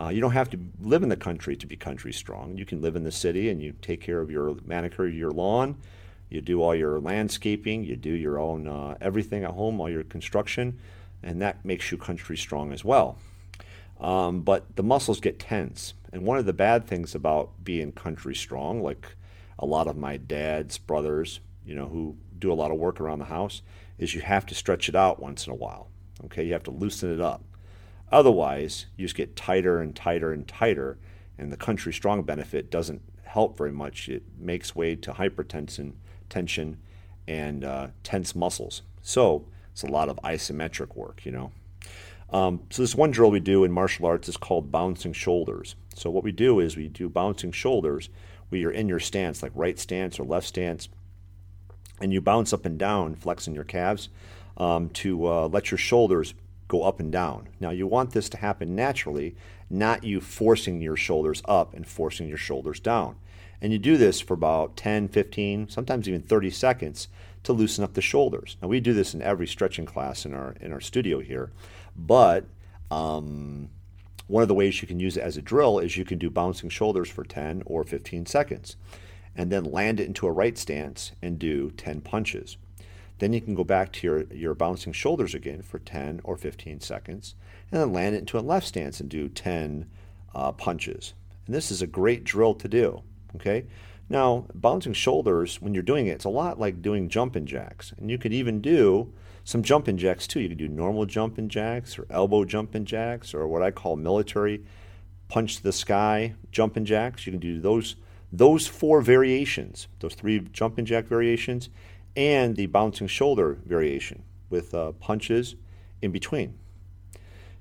uh, 0.00 0.08
you 0.08 0.20
don't 0.20 0.32
have 0.32 0.50
to 0.50 0.58
live 0.80 1.02
in 1.02 1.08
the 1.08 1.16
country 1.16 1.56
to 1.56 1.66
be 1.66 1.76
country 1.76 2.12
strong. 2.12 2.56
You 2.56 2.64
can 2.64 2.80
live 2.80 2.94
in 2.94 3.04
the 3.04 3.12
city 3.12 3.48
and 3.48 3.60
you 3.60 3.74
take 3.82 4.00
care 4.00 4.20
of 4.20 4.30
your 4.30 4.56
manicure, 4.64 5.08
your 5.08 5.32
lawn, 5.32 5.76
you 6.30 6.40
do 6.40 6.62
all 6.62 6.74
your 6.74 7.00
landscaping, 7.00 7.84
you 7.84 7.96
do 7.96 8.12
your 8.12 8.38
own 8.38 8.68
uh, 8.68 8.96
everything 9.00 9.44
at 9.44 9.50
home, 9.50 9.80
all 9.80 9.90
your 9.90 10.04
construction, 10.04 10.78
and 11.22 11.42
that 11.42 11.64
makes 11.64 11.90
you 11.90 11.98
country 11.98 12.36
strong 12.36 12.72
as 12.72 12.84
well. 12.84 13.18
Um, 14.00 14.42
but 14.42 14.76
the 14.76 14.82
muscles 14.82 15.20
get 15.20 15.40
tense. 15.40 15.94
And 16.12 16.22
one 16.22 16.38
of 16.38 16.46
the 16.46 16.52
bad 16.52 16.86
things 16.86 17.14
about 17.14 17.64
being 17.64 17.90
country 17.92 18.34
strong, 18.34 18.82
like 18.82 19.16
a 19.58 19.66
lot 19.66 19.88
of 19.88 19.96
my 19.96 20.16
dad's 20.16 20.78
brothers, 20.78 21.40
you 21.66 21.74
know, 21.74 21.86
who 21.86 22.16
do 22.38 22.52
a 22.52 22.54
lot 22.54 22.70
of 22.70 22.78
work 22.78 23.00
around 23.00 23.18
the 23.18 23.24
house, 23.24 23.62
is 23.98 24.14
you 24.14 24.20
have 24.20 24.46
to 24.46 24.54
stretch 24.54 24.88
it 24.88 24.94
out 24.94 25.20
once 25.20 25.46
in 25.46 25.52
a 25.52 25.56
while. 25.56 25.88
Okay, 26.26 26.44
you 26.44 26.52
have 26.52 26.62
to 26.64 26.70
loosen 26.70 27.12
it 27.12 27.20
up. 27.20 27.42
Otherwise, 28.10 28.86
you 28.96 29.04
just 29.04 29.14
get 29.14 29.36
tighter 29.36 29.80
and 29.80 29.94
tighter 29.94 30.32
and 30.32 30.46
tighter, 30.48 30.98
and 31.36 31.52
the 31.52 31.56
country 31.56 31.92
strong 31.92 32.22
benefit 32.22 32.70
doesn't 32.70 33.02
help 33.24 33.58
very 33.58 33.72
much. 33.72 34.08
It 34.08 34.22
makes 34.38 34.74
way 34.74 34.96
to 34.96 35.12
hypertension 35.12 35.92
tension, 36.28 36.78
and 37.26 37.64
uh, 37.64 37.88
tense 38.02 38.34
muscles. 38.34 38.82
So 39.02 39.46
it's 39.72 39.82
a 39.82 39.86
lot 39.86 40.08
of 40.08 40.16
isometric 40.22 40.96
work, 40.96 41.24
you 41.24 41.32
know. 41.32 41.52
Um, 42.30 42.60
so 42.70 42.82
this 42.82 42.94
one 42.94 43.10
drill 43.10 43.30
we 43.30 43.40
do 43.40 43.64
in 43.64 43.72
martial 43.72 44.06
arts 44.06 44.28
is 44.28 44.36
called 44.36 44.70
bouncing 44.70 45.12
shoulders. 45.12 45.76
So 45.94 46.10
what 46.10 46.24
we 46.24 46.32
do 46.32 46.60
is 46.60 46.76
we 46.76 46.88
do 46.88 47.08
bouncing 47.08 47.52
shoulders 47.52 48.10
where 48.48 48.60
you're 48.60 48.70
in 48.70 48.88
your 48.88 49.00
stance, 49.00 49.42
like 49.42 49.52
right 49.54 49.78
stance 49.78 50.18
or 50.18 50.24
left 50.24 50.46
stance, 50.46 50.88
and 52.00 52.12
you 52.12 52.20
bounce 52.20 52.52
up 52.52 52.64
and 52.64 52.78
down, 52.78 53.14
flexing 53.14 53.54
your 53.54 53.64
calves 53.64 54.08
um, 54.56 54.90
to 54.90 55.26
uh, 55.26 55.48
let 55.48 55.70
your 55.70 55.78
shoulders 55.78 56.34
go 56.68 56.82
up 56.82 57.00
and 57.00 57.10
down. 57.10 57.48
Now 57.58 57.70
you 57.70 57.86
want 57.86 58.12
this 58.12 58.28
to 58.30 58.36
happen 58.36 58.76
naturally, 58.76 59.34
not 59.68 60.04
you 60.04 60.20
forcing 60.20 60.80
your 60.80 60.96
shoulders 60.96 61.42
up 61.46 61.74
and 61.74 61.86
forcing 61.86 62.28
your 62.28 62.38
shoulders 62.38 62.78
down. 62.78 63.16
And 63.60 63.72
you 63.72 63.78
do 63.78 63.96
this 63.96 64.20
for 64.20 64.34
about 64.34 64.76
10, 64.76 65.08
15, 65.08 65.68
sometimes 65.68 66.08
even 66.08 66.22
30 66.22 66.50
seconds 66.50 67.08
to 67.42 67.52
loosen 67.52 67.82
up 67.82 67.94
the 67.94 68.00
shoulders. 68.00 68.56
Now 68.62 68.68
we 68.68 68.78
do 68.78 68.92
this 68.92 69.14
in 69.14 69.22
every 69.22 69.46
stretching 69.46 69.86
class 69.86 70.24
in 70.24 70.34
our 70.34 70.54
in 70.60 70.72
our 70.72 70.80
studio 70.80 71.20
here, 71.20 71.50
but 71.96 72.44
um, 72.90 73.70
one 74.26 74.42
of 74.42 74.48
the 74.48 74.54
ways 74.54 74.80
you 74.80 74.88
can 74.88 75.00
use 75.00 75.16
it 75.16 75.22
as 75.22 75.36
a 75.36 75.42
drill 75.42 75.78
is 75.78 75.96
you 75.96 76.04
can 76.04 76.18
do 76.18 76.30
bouncing 76.30 76.68
shoulders 76.68 77.08
for 77.08 77.24
10 77.24 77.62
or 77.66 77.82
15 77.82 78.26
seconds, 78.26 78.76
and 79.34 79.50
then 79.50 79.64
land 79.64 79.98
it 80.00 80.06
into 80.06 80.26
a 80.26 80.32
right 80.32 80.56
stance 80.56 81.12
and 81.22 81.38
do 81.38 81.70
10 81.72 82.02
punches. 82.02 82.58
Then 83.18 83.32
you 83.32 83.40
can 83.40 83.54
go 83.54 83.64
back 83.64 83.92
to 83.92 84.06
your, 84.06 84.22
your 84.32 84.54
bouncing 84.54 84.92
shoulders 84.92 85.34
again 85.34 85.62
for 85.62 85.78
10 85.78 86.20
or 86.24 86.36
15 86.36 86.80
seconds, 86.80 87.34
and 87.70 87.80
then 87.80 87.92
land 87.92 88.14
it 88.14 88.20
into 88.20 88.38
a 88.38 88.40
left 88.40 88.66
stance 88.66 89.00
and 89.00 89.08
do 89.08 89.28
10 89.28 89.86
uh, 90.34 90.52
punches. 90.52 91.14
And 91.46 91.54
this 91.54 91.70
is 91.70 91.82
a 91.82 91.86
great 91.86 92.24
drill 92.24 92.54
to 92.54 92.68
do. 92.68 93.02
Okay. 93.36 93.66
Now, 94.10 94.46
bouncing 94.54 94.94
shoulders, 94.94 95.60
when 95.60 95.74
you're 95.74 95.82
doing 95.82 96.06
it, 96.06 96.12
it's 96.12 96.24
a 96.24 96.30
lot 96.30 96.58
like 96.58 96.80
doing 96.80 97.08
jumping 97.08 97.44
jacks. 97.44 97.92
And 97.98 98.10
you 98.10 98.16
could 98.16 98.32
even 98.32 98.60
do 98.62 99.12
some 99.44 99.62
jumping 99.62 99.98
jacks 99.98 100.26
too. 100.26 100.40
You 100.40 100.48
could 100.48 100.58
do 100.58 100.68
normal 100.68 101.04
jumping 101.04 101.48
jacks 101.48 101.98
or 101.98 102.06
elbow 102.10 102.44
jumping 102.44 102.84
jacks 102.84 103.34
or 103.34 103.46
what 103.46 103.62
I 103.62 103.70
call 103.70 103.96
military 103.96 104.64
punch 105.28 105.56
to 105.56 105.62
the 105.62 105.72
sky 105.72 106.34
jumping 106.52 106.84
jacks. 106.84 107.26
You 107.26 107.32
can 107.32 107.40
do 107.40 107.60
those 107.60 107.96
those 108.30 108.66
four 108.66 109.00
variations, 109.00 109.88
those 110.00 110.14
three 110.14 110.40
jumping 110.52 110.84
jack 110.84 111.06
variations, 111.06 111.70
and 112.18 112.56
the 112.56 112.66
bouncing 112.66 113.06
shoulder 113.06 113.58
variation 113.64 114.24
with 114.50 114.74
uh, 114.74 114.90
punches 114.90 115.54
in 116.02 116.10
between. 116.10 116.58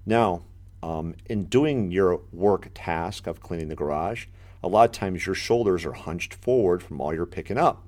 Now, 0.03 0.41
um, 0.81 1.13
in 1.27 1.45
doing 1.45 1.91
your 1.91 2.21
work 2.33 2.71
task 2.73 3.27
of 3.27 3.39
cleaning 3.39 3.67
the 3.67 3.75
garage, 3.75 4.25
a 4.63 4.67
lot 4.67 4.89
of 4.89 4.93
times 4.93 5.27
your 5.27 5.35
shoulders 5.35 5.85
are 5.85 5.93
hunched 5.93 6.33
forward 6.33 6.81
from 6.81 6.99
all 6.99 7.13
you're 7.13 7.27
picking 7.27 7.59
up. 7.59 7.83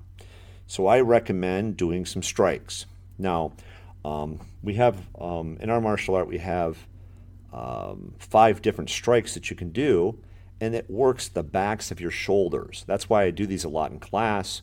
So 0.68 0.86
I 0.86 1.00
recommend 1.00 1.76
doing 1.76 2.06
some 2.06 2.22
strikes. 2.22 2.86
Now, 3.18 3.52
um, 4.04 4.38
we 4.62 4.74
have 4.74 4.96
um, 5.20 5.58
in 5.60 5.70
our 5.70 5.80
martial 5.80 6.14
art, 6.14 6.28
we 6.28 6.38
have 6.38 6.86
um, 7.52 8.14
five 8.20 8.62
different 8.62 8.90
strikes 8.90 9.34
that 9.34 9.50
you 9.50 9.56
can 9.56 9.72
do, 9.72 10.20
and 10.60 10.76
it 10.76 10.88
works 10.88 11.26
the 11.26 11.42
backs 11.42 11.90
of 11.90 12.00
your 12.00 12.12
shoulders. 12.12 12.84
That's 12.86 13.08
why 13.08 13.24
I 13.24 13.32
do 13.32 13.44
these 13.44 13.64
a 13.64 13.68
lot 13.68 13.90
in 13.90 13.98
class 13.98 14.62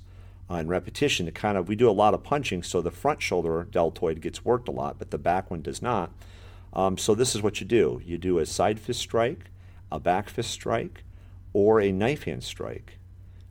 in 0.49 0.67
repetition 0.67 1.25
to 1.25 1.31
kind 1.31 1.57
of, 1.57 1.67
we 1.67 1.75
do 1.75 1.89
a 1.89 1.91
lot 1.91 2.13
of 2.13 2.23
punching, 2.23 2.63
so 2.63 2.81
the 2.81 2.91
front 2.91 3.21
shoulder 3.21 3.67
deltoid 3.69 4.21
gets 4.21 4.45
worked 4.45 4.69
a 4.69 4.71
lot, 4.71 4.97
but 4.97 5.11
the 5.11 5.17
back 5.17 5.51
one 5.51 5.61
does 5.61 5.81
not. 5.81 6.11
Um, 6.73 6.97
so 6.97 7.15
this 7.15 7.35
is 7.35 7.41
what 7.41 7.59
you 7.59 7.67
do 7.67 8.01
you 8.05 8.17
do 8.17 8.39
a 8.39 8.45
side 8.45 8.79
fist 8.79 8.99
strike, 8.99 9.51
a 9.91 9.99
back 9.99 10.29
fist 10.29 10.51
strike, 10.51 11.03
or 11.53 11.81
a 11.81 11.91
knife 11.91 12.23
hand 12.23 12.43
strike. 12.43 12.99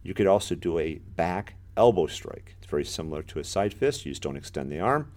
You 0.03 0.15
could 0.15 0.27
also 0.27 0.55
do 0.55 0.79
a 0.79 0.95
back 1.17 1.55
elbow 1.77 2.07
strike. 2.07 2.55
It's 2.59 2.71
very 2.71 2.85
similar 2.85 3.23
to 3.25 3.39
a 3.39 3.45
side 3.45 3.75
fist, 3.75 4.07
you 4.07 4.13
just 4.13 4.23
don't 4.23 4.37
extend 4.37 4.71
the 4.71 4.81
arm. 4.81 5.13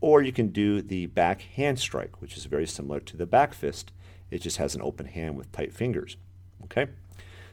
Or 0.00 0.22
you 0.22 0.30
can 0.30 0.48
do 0.48 0.80
the 0.80 1.06
back 1.06 1.40
hand 1.40 1.80
strike, 1.80 2.20
which 2.20 2.36
is 2.36 2.44
very 2.44 2.66
similar 2.66 3.00
to 3.00 3.16
the 3.16 3.26
back 3.26 3.52
fist. 3.52 3.90
It 4.30 4.42
just 4.42 4.58
has 4.58 4.74
an 4.74 4.82
open 4.82 5.06
hand 5.06 5.36
with 5.36 5.50
tight 5.50 5.72
fingers. 5.72 6.16
Okay? 6.64 6.86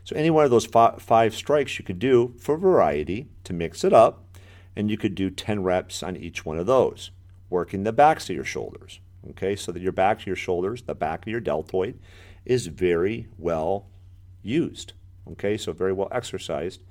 So 0.05 0.15
any 0.15 0.29
one 0.29 0.45
of 0.45 0.51
those 0.51 0.67
five 0.67 1.35
strikes 1.35 1.79
you 1.79 1.83
could 1.83 1.97
do 1.97 2.35
for 2.37 2.57
variety 2.57 3.27
to 3.43 3.53
mix 3.53 3.83
it 3.83 3.91
up, 3.91 4.23
and 4.75 4.89
you 4.89 4.97
could 4.97 5.15
do 5.15 5.31
10 5.31 5.63
reps 5.63 6.03
on 6.03 6.15
each 6.15 6.45
one 6.45 6.59
of 6.59 6.67
those, 6.67 7.09
working 7.49 7.83
the 7.83 7.91
backs 7.91 8.29
of 8.29 8.35
your 8.35 8.45
shoulders. 8.45 8.99
Okay, 9.31 9.55
so 9.55 9.71
that 9.71 9.81
your 9.81 9.91
back 9.91 10.19
of 10.19 10.27
your 10.27 10.35
shoulders, 10.35 10.83
the 10.83 10.93
back 10.93 11.23
of 11.23 11.27
your 11.27 11.39
deltoid, 11.39 11.99
is 12.45 12.67
very 12.67 13.27
well 13.39 13.87
used. 14.43 14.93
Okay, 15.31 15.57
so 15.57 15.73
very 15.73 15.91
well 15.91 16.09
exercised, 16.11 16.81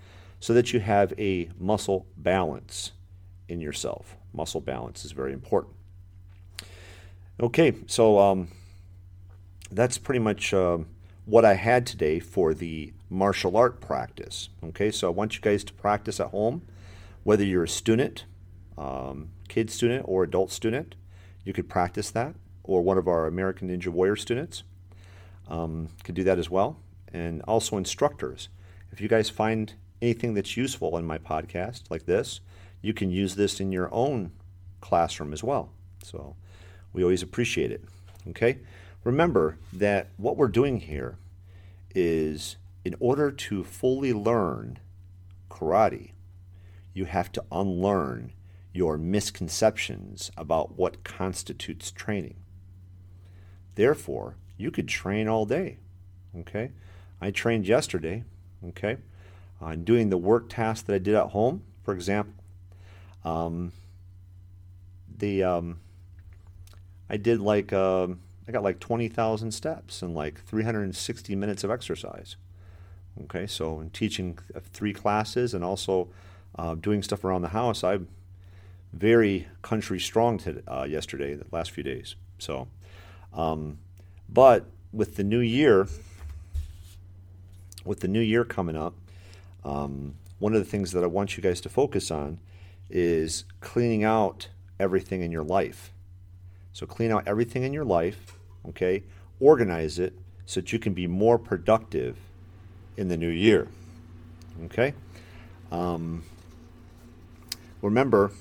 so 0.40 0.52
that 0.52 0.72
you 0.72 0.80
have 0.80 1.12
a 1.16 1.48
muscle 1.56 2.06
balance 2.16 2.90
in 3.48 3.60
yourself. 3.60 4.16
Muscle 4.32 4.60
balance 4.60 5.04
is 5.04 5.12
very 5.12 5.32
important. 5.32 5.74
Okay, 7.40 7.74
so 7.86 8.18
um, 8.18 8.48
that's 9.70 9.98
pretty 9.98 10.18
much 10.18 10.52
uh, 10.52 10.78
what 11.26 11.44
I 11.44 11.54
had 11.54 11.86
today 11.86 12.18
for 12.18 12.52
the 12.52 12.92
martial 13.10 13.56
art 13.56 13.80
practice. 13.80 14.48
Okay, 14.62 14.90
so 14.90 15.08
I 15.08 15.10
want 15.10 15.34
you 15.34 15.40
guys 15.40 15.64
to 15.64 15.72
practice 15.72 16.20
at 16.20 16.28
home, 16.28 16.62
whether 17.22 17.44
you're 17.44 17.64
a 17.64 17.68
student, 17.68 18.24
um, 18.76 19.30
kid 19.48 19.70
student, 19.70 20.04
or 20.06 20.24
adult 20.24 20.50
student. 20.50 20.94
You 21.44 21.52
could 21.52 21.68
practice 21.68 22.10
that, 22.10 22.34
or 22.62 22.82
one 22.82 22.98
of 22.98 23.06
our 23.06 23.26
American 23.26 23.68
Ninja 23.68 23.88
Warrior 23.88 24.16
students 24.16 24.62
um, 25.48 25.88
could 26.02 26.14
do 26.14 26.24
that 26.24 26.38
as 26.38 26.50
well. 26.50 26.78
And 27.12 27.42
also 27.42 27.76
instructors. 27.76 28.48
If 28.90 29.00
you 29.00 29.08
guys 29.08 29.30
find 29.30 29.74
anything 30.02 30.34
that's 30.34 30.56
useful 30.56 30.96
in 30.98 31.04
my 31.04 31.18
podcast, 31.18 31.82
like 31.90 32.06
this, 32.06 32.40
you 32.80 32.92
can 32.92 33.10
use 33.10 33.34
this 33.34 33.60
in 33.60 33.72
your 33.72 33.88
own 33.92 34.32
classroom 34.80 35.32
as 35.32 35.42
well. 35.42 35.70
So 36.02 36.36
we 36.92 37.02
always 37.02 37.22
appreciate 37.22 37.70
it. 37.70 37.84
Okay? 38.28 38.58
Remember 39.04 39.58
that 39.72 40.08
what 40.16 40.36
we're 40.36 40.48
doing 40.48 40.80
here 40.80 41.16
is 41.94 42.56
in 42.84 42.94
order 43.00 43.30
to 43.30 43.64
fully 43.64 44.12
learn 44.12 44.78
karate, 45.50 46.10
you 46.92 47.06
have 47.06 47.32
to 47.32 47.44
unlearn 47.50 48.32
your 48.72 48.98
misconceptions 48.98 50.30
about 50.36 50.76
what 50.76 51.04
constitutes 51.04 51.90
training. 51.90 52.36
Therefore, 53.74 54.36
you 54.56 54.70
could 54.70 54.88
train 54.88 55.28
all 55.28 55.46
day. 55.46 55.78
Okay? 56.36 56.72
I 57.20 57.30
trained 57.30 57.66
yesterday. 57.66 58.24
Okay? 58.68 58.98
On 59.60 59.84
doing 59.84 60.10
the 60.10 60.18
work 60.18 60.48
task 60.48 60.86
that 60.86 60.94
I 60.94 60.98
did 60.98 61.14
at 61.14 61.28
home, 61.28 61.62
for 61.82 61.94
example, 61.94 62.34
um, 63.24 63.72
the 65.16 65.42
um, 65.42 65.80
I 67.08 67.16
did 67.16 67.40
like 67.40 67.72
uh, 67.72 68.08
I 68.46 68.52
got 68.52 68.62
like 68.62 68.80
twenty 68.80 69.08
thousand 69.08 69.52
steps 69.52 70.02
and 70.02 70.14
like 70.14 70.42
three 70.44 70.64
hundred 70.64 70.82
and 70.82 70.96
sixty 70.96 71.34
minutes 71.36 71.64
of 71.64 71.70
exercise. 71.70 72.36
Okay, 73.22 73.46
so 73.46 73.80
in 73.80 73.90
teaching 73.90 74.38
three 74.72 74.92
classes 74.92 75.54
and 75.54 75.64
also 75.64 76.08
uh, 76.58 76.74
doing 76.74 77.02
stuff 77.02 77.24
around 77.24 77.42
the 77.42 77.48
house, 77.48 77.84
I'm 77.84 78.08
very 78.92 79.46
country 79.62 80.00
strong 80.00 80.40
uh, 80.68 80.82
yesterday, 80.82 81.34
the 81.34 81.46
last 81.52 81.70
few 81.70 81.84
days. 81.84 82.16
So, 82.38 82.66
um, 83.32 83.78
but 84.28 84.66
with 84.92 85.16
the 85.16 85.24
new 85.24 85.40
year, 85.40 85.86
with 87.84 88.00
the 88.00 88.08
new 88.08 88.20
year 88.20 88.44
coming 88.44 88.76
up, 88.76 88.94
um, 89.64 90.14
one 90.38 90.52
of 90.52 90.58
the 90.58 90.68
things 90.68 90.92
that 90.92 91.04
I 91.04 91.06
want 91.06 91.36
you 91.36 91.42
guys 91.42 91.60
to 91.62 91.68
focus 91.68 92.10
on 92.10 92.38
is 92.90 93.44
cleaning 93.60 94.04
out 94.04 94.48
everything 94.78 95.22
in 95.22 95.30
your 95.30 95.44
life. 95.44 95.92
So 96.72 96.86
clean 96.86 97.12
out 97.12 97.26
everything 97.26 97.62
in 97.62 97.72
your 97.72 97.84
life, 97.84 98.38
okay? 98.68 99.04
Organize 99.38 99.98
it 99.98 100.18
so 100.46 100.60
that 100.60 100.72
you 100.72 100.78
can 100.78 100.92
be 100.92 101.06
more 101.06 101.38
productive 101.38 102.16
in 102.96 103.08
the 103.08 103.16
new 103.16 103.28
year. 103.28 103.68
Okay? 104.66 104.94
Um, 105.70 106.22
remember 107.82 108.32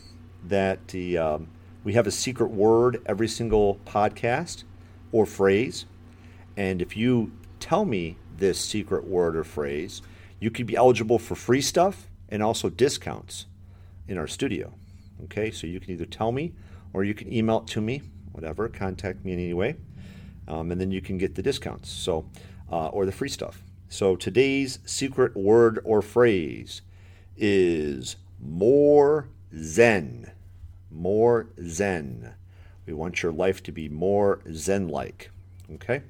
that 0.46 0.88
the, 0.90 1.18
um, 1.18 1.48
we 1.84 1.94
have 1.94 2.08
a 2.08 2.12
secret 2.12 2.52
word 2.52 3.02
every 3.06 3.28
single 3.28 3.80
podcast 3.86 4.64
or 5.12 5.26
phrase. 5.26 5.86
And 6.56 6.82
if 6.82 6.96
you 6.96 7.32
tell 7.60 7.86
me 7.86 8.18
this 8.38 8.60
secret 8.60 9.06
word 9.06 9.36
or 9.36 9.44
phrase, 9.44 10.02
you 10.40 10.52
could 10.52 10.66
be 10.66 10.76
eligible 10.76 11.20
for 11.20 11.36
free 11.36 11.62
stuff 11.62 12.08
and 12.30 12.44
also 12.44 12.70
discounts 12.70 13.46
in 14.08 14.18
our 14.18 14.28
studio. 14.28 14.74
Okay, 15.26 15.52
so 15.52 15.68
you 15.68 15.80
can 15.80 15.92
either 15.92 16.06
tell 16.06 16.32
me 16.32 16.54
or 16.92 17.04
you 17.04 17.14
can 17.14 17.32
email 17.32 17.60
it 17.60 17.68
to 17.68 17.82
me, 17.82 18.02
whatever, 18.34 18.68
contact 18.68 19.24
me 19.24 19.32
in 19.32 19.40
any 19.40 19.54
way, 19.54 19.76
um, 20.48 20.72
and 20.72 20.82
then 20.82 20.92
you 20.92 21.02
can 21.02 21.18
get 21.18 21.36
the 21.36 21.42
discounts. 21.42 21.90
So, 21.90 22.26
uh, 22.72 22.88
or 22.88 23.06
the 23.06 23.12
free 23.12 23.30
stuff. 23.30 23.64
So 23.94 24.16
today's 24.16 24.80
secret 24.88 25.36
word 25.36 25.80
or 25.84 26.02
phrase 26.02 26.82
is 27.38 28.16
more 28.42 29.28
Zen. 29.56 30.32
More 30.90 31.46
Zen. 31.64 32.34
We 32.88 32.94
want 32.94 33.22
your 33.22 33.32
life 33.32 33.62
to 33.62 33.72
be 33.72 33.90
more 33.90 34.40
Zen 34.52 34.88
like. 34.88 35.30
Okay? 35.76 36.02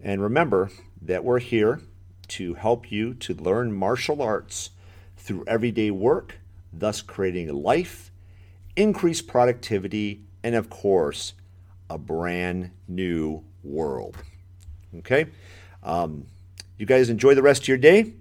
And 0.00 0.22
remember 0.22 0.70
that 1.02 1.24
we're 1.24 1.40
here 1.40 1.82
to 2.28 2.54
help 2.54 2.90
you 2.90 3.12
to 3.12 3.34
learn 3.34 3.70
martial 3.70 4.22
arts 4.22 4.70
through 5.18 5.44
everyday 5.46 5.90
work, 5.90 6.38
thus 6.72 7.02
creating 7.02 7.50
a 7.50 7.52
life, 7.52 8.10
increased 8.76 9.28
productivity, 9.28 10.22
and 10.42 10.54
of 10.54 10.70
course, 10.70 11.34
a 11.90 11.98
brand 11.98 12.70
new 12.88 13.44
world. 13.62 14.16
Okay? 14.96 15.26
Um, 15.82 16.28
you 16.76 16.86
guys 16.86 17.08
enjoy 17.10 17.34
the 17.34 17.42
rest 17.42 17.62
of 17.62 17.68
your 17.68 17.78
day. 17.78 18.14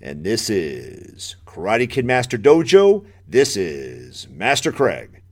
And 0.00 0.24
this 0.24 0.50
is 0.50 1.36
Karate 1.46 1.88
Kid 1.88 2.04
Master 2.04 2.36
Dojo. 2.36 3.06
This 3.26 3.56
is 3.56 4.28
Master 4.28 4.72
Craig. 4.72 5.22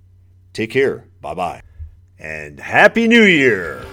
Take 0.53 0.71
care. 0.71 1.09
Bye 1.21 1.35
bye. 1.35 1.63
And 2.19 2.61
Happy 2.61 3.09
New 3.09 3.25
Year! 3.25 3.85